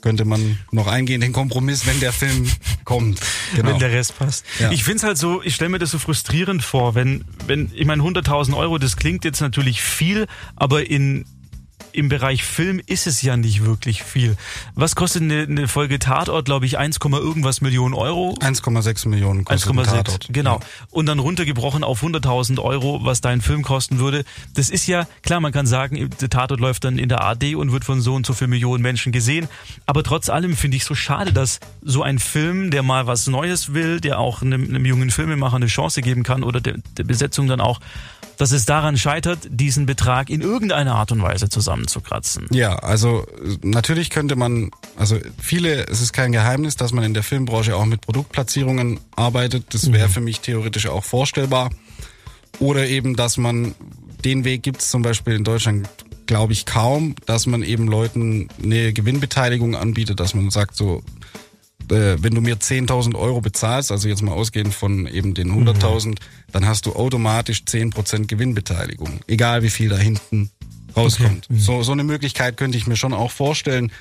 könnte 0.00 0.24
man 0.24 0.58
noch 0.70 0.86
eingehen, 0.86 1.20
den 1.20 1.32
Kompromiss, 1.32 1.86
wenn 1.86 2.00
der 2.00 2.12
Film 2.12 2.50
kommt. 2.84 3.20
Genau. 3.54 3.70
Wenn 3.70 3.78
der 3.78 3.92
Rest 3.92 4.18
passt. 4.18 4.44
Ja. 4.58 4.70
Ich 4.70 4.84
find's 4.84 5.02
halt 5.02 5.18
so, 5.18 5.42
ich 5.42 5.54
stelle 5.54 5.70
mir 5.70 5.78
das 5.78 5.90
so 5.90 5.98
frustrierend 5.98 6.62
vor, 6.62 6.94
wenn, 6.94 7.24
wenn, 7.46 7.70
ich 7.74 7.86
meine, 7.86 8.02
100.000 8.02 8.56
Euro, 8.56 8.78
das 8.78 8.96
klingt 8.96 9.24
jetzt 9.24 9.40
natürlich 9.40 9.82
viel, 9.82 10.26
aber 10.56 10.88
in, 10.88 11.24
im 11.92 12.08
Bereich 12.08 12.44
Film 12.44 12.80
ist 12.86 13.06
es 13.06 13.22
ja 13.22 13.36
nicht 13.36 13.64
wirklich 13.64 14.02
viel. 14.02 14.36
Was 14.74 14.96
kostet 14.96 15.22
eine, 15.22 15.42
eine 15.42 15.68
Folge 15.68 15.98
Tatort, 15.98 16.44
glaube 16.44 16.66
ich, 16.66 16.78
1, 16.78 16.98
irgendwas 17.02 17.60
Millionen 17.60 17.94
Euro? 17.94 18.36
1,6 18.40 19.08
Millionen 19.08 19.44
kostet 19.44 19.70
ein 19.72 19.78
1,6, 19.78 19.84
Tatort. 19.84 20.26
genau. 20.30 20.60
Und 20.90 21.06
dann 21.06 21.18
runtergebrochen 21.18 21.84
auf 21.84 22.02
100.000 22.02 22.60
Euro, 22.60 23.04
was 23.04 23.20
dein 23.20 23.40
Film 23.40 23.62
kosten 23.62 23.98
würde. 23.98 24.24
Das 24.54 24.70
ist 24.70 24.86
ja, 24.86 25.06
klar, 25.22 25.40
man 25.40 25.52
kann 25.52 25.66
sagen, 25.66 26.10
der 26.20 26.30
Tatort 26.30 26.60
läuft 26.60 26.84
dann 26.84 26.98
in 26.98 27.08
der 27.08 27.24
AD 27.24 27.54
und 27.54 27.72
wird 27.72 27.84
von 27.84 28.00
so 28.00 28.14
und 28.14 28.26
so 28.26 28.32
viel 28.32 28.48
Millionen 28.48 28.82
Menschen 28.82 29.12
gesehen. 29.12 29.48
Aber 29.86 30.02
trotz 30.02 30.28
allem 30.28 30.56
finde 30.56 30.76
ich 30.76 30.84
so 30.84 30.94
schade, 30.94 31.32
dass 31.32 31.60
so 31.82 32.02
ein 32.02 32.18
Film, 32.18 32.70
der 32.70 32.82
mal 32.82 33.06
was 33.06 33.26
Neues 33.26 33.74
will, 33.74 34.00
der 34.00 34.18
auch 34.18 34.42
einem, 34.42 34.64
einem 34.64 34.84
jungen 34.84 35.10
Filmemacher 35.10 35.56
eine 35.56 35.66
Chance 35.66 36.02
geben 36.02 36.22
kann 36.22 36.42
oder 36.42 36.60
der, 36.60 36.76
der 36.96 37.04
Besetzung 37.04 37.46
dann 37.46 37.60
auch, 37.60 37.80
dass 38.40 38.52
es 38.52 38.64
daran 38.64 38.96
scheitert, 38.96 39.40
diesen 39.50 39.84
Betrag 39.84 40.30
in 40.30 40.40
irgendeiner 40.40 40.94
Art 40.94 41.12
und 41.12 41.22
Weise 41.22 41.50
zusammenzukratzen. 41.86 42.46
Ja, 42.50 42.76
also 42.76 43.26
natürlich 43.62 44.10
könnte 44.10 44.36
man, 44.36 44.70
also 44.96 45.18
viele, 45.40 45.86
es 45.88 46.00
ist 46.00 46.12
kein 46.12 46.32
Geheimnis, 46.32 46.76
dass 46.76 46.92
man 46.92 47.04
in 47.04 47.14
der 47.14 47.22
Filmbranche 47.22 47.76
auch 47.76 47.84
mit 47.84 48.00
Produktplatzierungen 48.00 49.00
arbeitet. 49.16 49.74
Das 49.74 49.92
wäre 49.92 50.08
für 50.08 50.20
mich 50.20 50.40
theoretisch 50.40 50.86
auch 50.86 51.04
vorstellbar. 51.04 51.70
Oder 52.58 52.88
eben, 52.88 53.16
dass 53.16 53.36
man 53.36 53.74
den 54.24 54.44
Weg 54.44 54.62
gibt 54.62 54.82
es 54.82 54.90
zum 54.90 55.02
Beispiel 55.02 55.34
in 55.34 55.44
Deutschland, 55.44 55.88
glaube 56.26 56.52
ich, 56.52 56.66
kaum, 56.66 57.14
dass 57.26 57.46
man 57.46 57.62
eben 57.62 57.88
Leuten 57.88 58.48
eine 58.62 58.92
Gewinnbeteiligung 58.92 59.74
anbietet, 59.74 60.20
dass 60.20 60.34
man 60.34 60.50
sagt 60.50 60.76
so, 60.76 61.02
äh, 61.90 62.16
wenn 62.20 62.34
du 62.34 62.40
mir 62.40 62.56
10.000 62.56 63.16
Euro 63.16 63.40
bezahlst, 63.40 63.90
also 63.90 64.08
jetzt 64.08 64.22
mal 64.22 64.32
ausgehend 64.32 64.74
von 64.74 65.06
eben 65.06 65.32
den 65.34 65.50
100.000, 65.50 66.18
dann 66.52 66.66
hast 66.66 66.86
du 66.86 66.92
automatisch 66.92 67.62
10% 67.66 68.26
Gewinnbeteiligung, 68.26 69.20
egal 69.26 69.62
wie 69.62 69.70
viel 69.70 69.88
da 69.88 69.96
hinten 69.96 70.50
rauskommt. 70.96 71.46
So, 71.50 71.82
so 71.82 71.92
eine 71.92 72.04
Möglichkeit 72.04 72.56
könnte 72.56 72.78
ich 72.78 72.86
mir 72.86 72.96
schon 72.96 73.12
auch 73.12 73.30
vorstellen. 73.30 73.92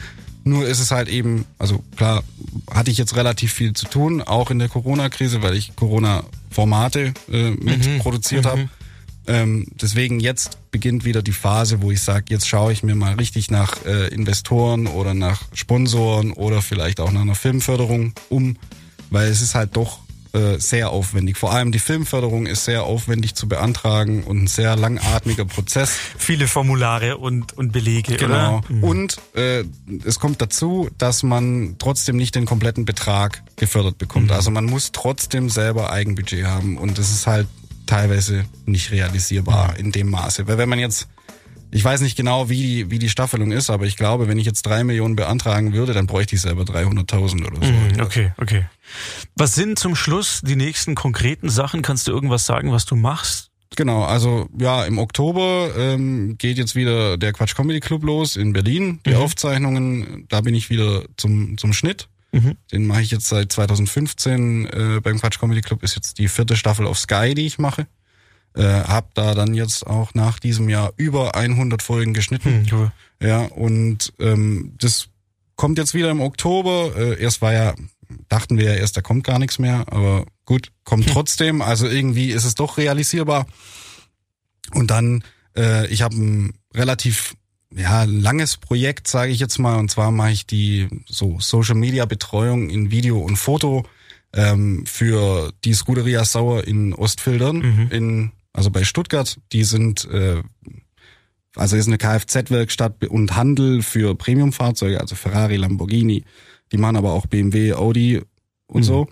Nur 0.43 0.65
ist 0.67 0.79
es 0.79 0.91
halt 0.91 1.09
eben, 1.09 1.45
also 1.57 1.83
klar, 1.95 2.23
hatte 2.71 2.91
ich 2.91 2.97
jetzt 2.97 3.15
relativ 3.15 3.53
viel 3.53 3.73
zu 3.73 3.87
tun, 3.87 4.21
auch 4.21 4.51
in 4.51 4.59
der 4.59 4.69
Corona-Krise, 4.69 5.43
weil 5.43 5.55
ich 5.55 5.75
Corona-Formate 5.75 7.13
äh, 7.31 7.51
mit 7.51 7.99
produziert 7.99 8.45
habe. 8.45 8.69
Ähm, 9.27 9.67
deswegen 9.79 10.19
jetzt 10.19 10.57
beginnt 10.71 11.05
wieder 11.05 11.21
die 11.21 11.33
Phase, 11.33 11.81
wo 11.81 11.91
ich 11.91 12.01
sage, 12.01 12.25
jetzt 12.29 12.47
schaue 12.47 12.71
ich 12.71 12.81
mir 12.81 12.95
mal 12.95 13.13
richtig 13.13 13.51
nach 13.51 13.85
äh, 13.85 14.07
Investoren 14.07 14.87
oder 14.87 15.13
nach 15.13 15.43
Sponsoren 15.53 16.31
oder 16.31 16.63
vielleicht 16.63 16.99
auch 16.99 17.11
nach 17.11 17.21
einer 17.21 17.35
Filmförderung 17.35 18.13
um, 18.29 18.57
weil 19.11 19.27
es 19.27 19.41
ist 19.41 19.53
halt 19.53 19.75
doch 19.75 19.99
äh, 20.33 20.59
sehr 20.59 20.91
aufwendig. 20.91 21.37
Vor 21.37 21.51
allem 21.53 21.71
die 21.71 21.79
Filmförderung 21.79 22.45
ist 22.45 22.65
sehr 22.65 22.83
aufwendig 22.83 23.35
zu 23.35 23.47
beantragen 23.47 24.23
und 24.23 24.43
ein 24.43 24.47
sehr 24.47 24.75
langatmiger 24.75 25.45
Prozess. 25.45 25.91
Viele 26.17 26.47
Formulare 26.47 27.17
und, 27.17 27.53
und 27.57 27.71
Belege, 27.71 28.15
Genau. 28.15 28.61
oder? 28.69 28.83
Und 28.83 29.17
äh, 29.35 29.63
es 30.05 30.19
kommt 30.19 30.41
dazu, 30.41 30.89
dass 30.97 31.23
man 31.23 31.75
trotzdem 31.79 32.15
nicht 32.17 32.35
den 32.35 32.45
kompletten 32.45 32.85
Betrag 32.85 33.41
gefördert 33.55 33.97
bekommt. 33.97 34.31
Also 34.31 34.51
man 34.51 34.65
muss 34.65 34.91
trotzdem 34.91 35.49
selber 35.49 35.91
Eigenbudget 35.91 36.45
haben 36.45 36.77
und 36.77 36.97
das 36.97 37.09
ist 37.11 37.25
halt 37.27 37.47
teilweise 37.87 38.45
nicht 38.65 38.91
realisierbar 38.91 39.77
in 39.77 39.91
dem 39.91 40.09
Maße. 40.11 40.47
Weil 40.47 40.57
wenn 40.59 40.69
man 40.69 40.77
jetzt, 40.79 41.07
ich 41.71 41.83
weiß 41.83 42.01
nicht 42.01 42.15
genau, 42.15 42.49
wie 42.49 42.61
die, 42.61 42.91
wie 42.91 42.99
die 42.99 43.09
Staffelung 43.09 43.51
ist, 43.51 43.69
aber 43.69 43.85
ich 43.85 43.95
glaube, 43.97 44.27
wenn 44.27 44.37
ich 44.39 44.45
jetzt 44.45 44.63
drei 44.65 44.83
Millionen 44.83 45.15
beantragen 45.15 45.73
würde, 45.73 45.93
dann 45.93 46.07
bräuchte 46.07 46.35
ich 46.35 46.41
selber 46.41 46.63
300.000 46.63 47.45
oder 47.45 47.65
so. 47.65 47.71
Mhm, 47.71 48.01
Okay, 48.01 48.31
okay. 48.37 48.65
Was 49.35 49.55
sind 49.55 49.77
zum 49.77 49.95
Schluss 49.95 50.41
die 50.43 50.55
nächsten 50.55 50.95
konkreten 50.95 51.49
Sachen? 51.49 51.81
Kannst 51.81 52.07
du 52.07 52.11
irgendwas 52.11 52.45
sagen, 52.45 52.71
was 52.71 52.85
du 52.85 52.95
machst? 52.95 53.51
Genau, 53.75 54.03
also 54.03 54.49
ja, 54.59 54.83
im 54.85 54.97
Oktober 54.97 55.69
ähm, 55.77 56.37
geht 56.39 56.57
jetzt 56.57 56.75
wieder 56.75 57.17
der 57.17 57.33
Quatsch 57.33 57.55
Comedy 57.55 57.79
Club 57.79 58.03
los 58.03 58.35
in 58.35 58.51
Berlin. 58.51 58.99
Die 59.05 59.13
Aufzeichnungen, 59.15 60.25
da 60.27 60.41
bin 60.41 60.55
ich 60.55 60.69
wieder 60.71 61.03
zum, 61.17 61.57
zum 61.57 61.73
Schnitt. 61.73 62.07
Den 62.71 62.85
mache 62.87 63.01
ich 63.01 63.11
jetzt 63.11 63.27
seit 63.27 63.51
2015 63.51 64.65
äh, 64.65 64.99
beim 65.01 65.19
Quatsch 65.19 65.39
Comedy 65.39 65.61
Club. 65.61 65.83
Ist 65.83 65.95
jetzt 65.95 66.17
die 66.19 66.27
vierte 66.27 66.55
Staffel 66.55 66.85
auf 66.87 66.97
Sky, 66.99 67.33
die 67.35 67.45
ich 67.45 67.57
mache. 67.59 67.87
Äh, 68.59 68.83
hab 68.83 69.13
da 69.13 69.35
dann 69.35 69.53
jetzt 69.53 69.87
auch 69.87 70.13
nach 70.15 70.37
diesem 70.37 70.67
Jahr 70.67 70.91
über 70.97 71.33
100 71.33 71.81
Folgen 71.81 72.13
geschnitten. 72.13 72.67
Cool. 72.69 72.91
Ja, 73.21 73.45
und 73.45 74.11
ähm, 74.19 74.73
das 74.77 75.07
kommt 75.55 75.77
jetzt 75.77 75.93
wieder 75.93 76.11
im 76.11 76.19
Oktober. 76.19 76.91
Äh, 76.93 77.21
erst 77.21 77.41
war 77.41 77.53
ja, 77.53 77.73
dachten 78.27 78.57
wir 78.57 78.65
ja 78.65 78.73
erst, 78.73 78.97
da 78.97 79.01
kommt 79.01 79.23
gar 79.23 79.39
nichts 79.39 79.59
mehr, 79.59 79.85
aber 79.87 80.25
gut, 80.43 80.73
kommt 80.83 81.07
trotzdem. 81.07 81.61
Also 81.61 81.87
irgendwie 81.87 82.31
ist 82.31 82.43
es 82.43 82.55
doch 82.55 82.77
realisierbar. 82.77 83.47
Und 84.73 84.91
dann, 84.91 85.23
äh, 85.55 85.87
ich 85.87 86.01
habe 86.01 86.17
ein 86.17 86.53
relativ 86.75 87.35
ja, 87.73 88.03
langes 88.03 88.57
Projekt, 88.57 89.07
sage 89.07 89.31
ich 89.31 89.39
jetzt 89.39 89.57
mal, 89.57 89.77
und 89.77 89.89
zwar 89.89 90.11
mache 90.11 90.31
ich 90.31 90.45
die 90.45 90.89
so 91.07 91.39
Social 91.39 91.75
Media 91.75 92.05
Betreuung 92.05 92.69
in 92.69 92.91
Video 92.91 93.19
und 93.19 93.37
Foto 93.37 93.85
ähm, 94.33 94.85
für 94.85 95.53
die 95.63 95.73
Scuderia 95.73 96.25
Sauer 96.25 96.65
in 96.65 96.93
Ostfildern, 96.93 97.87
in 97.89 98.31
also 98.53 98.71
bei 98.71 98.83
Stuttgart. 98.83 99.39
Die 99.51 99.63
sind 99.63 100.05
äh, 100.05 100.41
also 101.55 101.75
ist 101.75 101.87
eine 101.87 101.97
Kfz-Werkstatt 101.97 103.05
und 103.05 103.35
Handel 103.35 103.81
für 103.81 104.15
Premiumfahrzeuge, 104.15 104.99
also 104.99 105.15
Ferrari, 105.15 105.57
Lamborghini. 105.57 106.23
Die 106.71 106.77
machen 106.77 106.95
aber 106.95 107.11
auch 107.11 107.25
BMW, 107.25 107.73
Audi 107.73 108.21
und 108.67 108.83
so. 108.83 109.07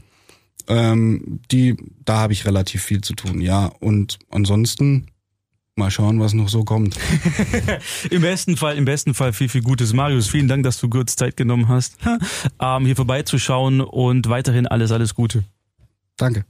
Ähm, 0.68 1.40
die, 1.52 1.76
da 2.06 2.20
habe 2.20 2.34
ich 2.34 2.46
relativ 2.46 2.84
viel 2.84 3.02
zu 3.02 3.14
tun, 3.14 3.42
ja. 3.42 3.68
Und 3.80 4.20
ansonsten 4.30 5.08
mal 5.76 5.90
schauen, 5.90 6.20
was 6.20 6.34
noch 6.34 6.50
so 6.50 6.64
kommt. 6.64 6.98
Im 8.12 8.22
besten 8.22 8.58
Fall, 8.58 8.78
im 8.78 8.86
besten 8.86 9.14
Fall 9.14 9.32
viel, 9.32 9.48
viel 9.48 9.62
Gutes. 9.62 9.94
Marius, 9.94 10.28
vielen 10.28 10.48
Dank, 10.48 10.64
dass 10.64 10.80
du 10.80 10.90
kurz 10.90 11.16
Zeit 11.16 11.38
genommen 11.38 11.68
hast, 11.68 11.98
ähm, 12.60 12.86
hier 12.86 12.96
vorbeizuschauen 12.96 13.82
und 13.82 14.28
weiterhin 14.28 14.68
alles, 14.68 14.92
alles 14.92 15.14
Gute. 15.14 15.44
Danke. 16.18 16.46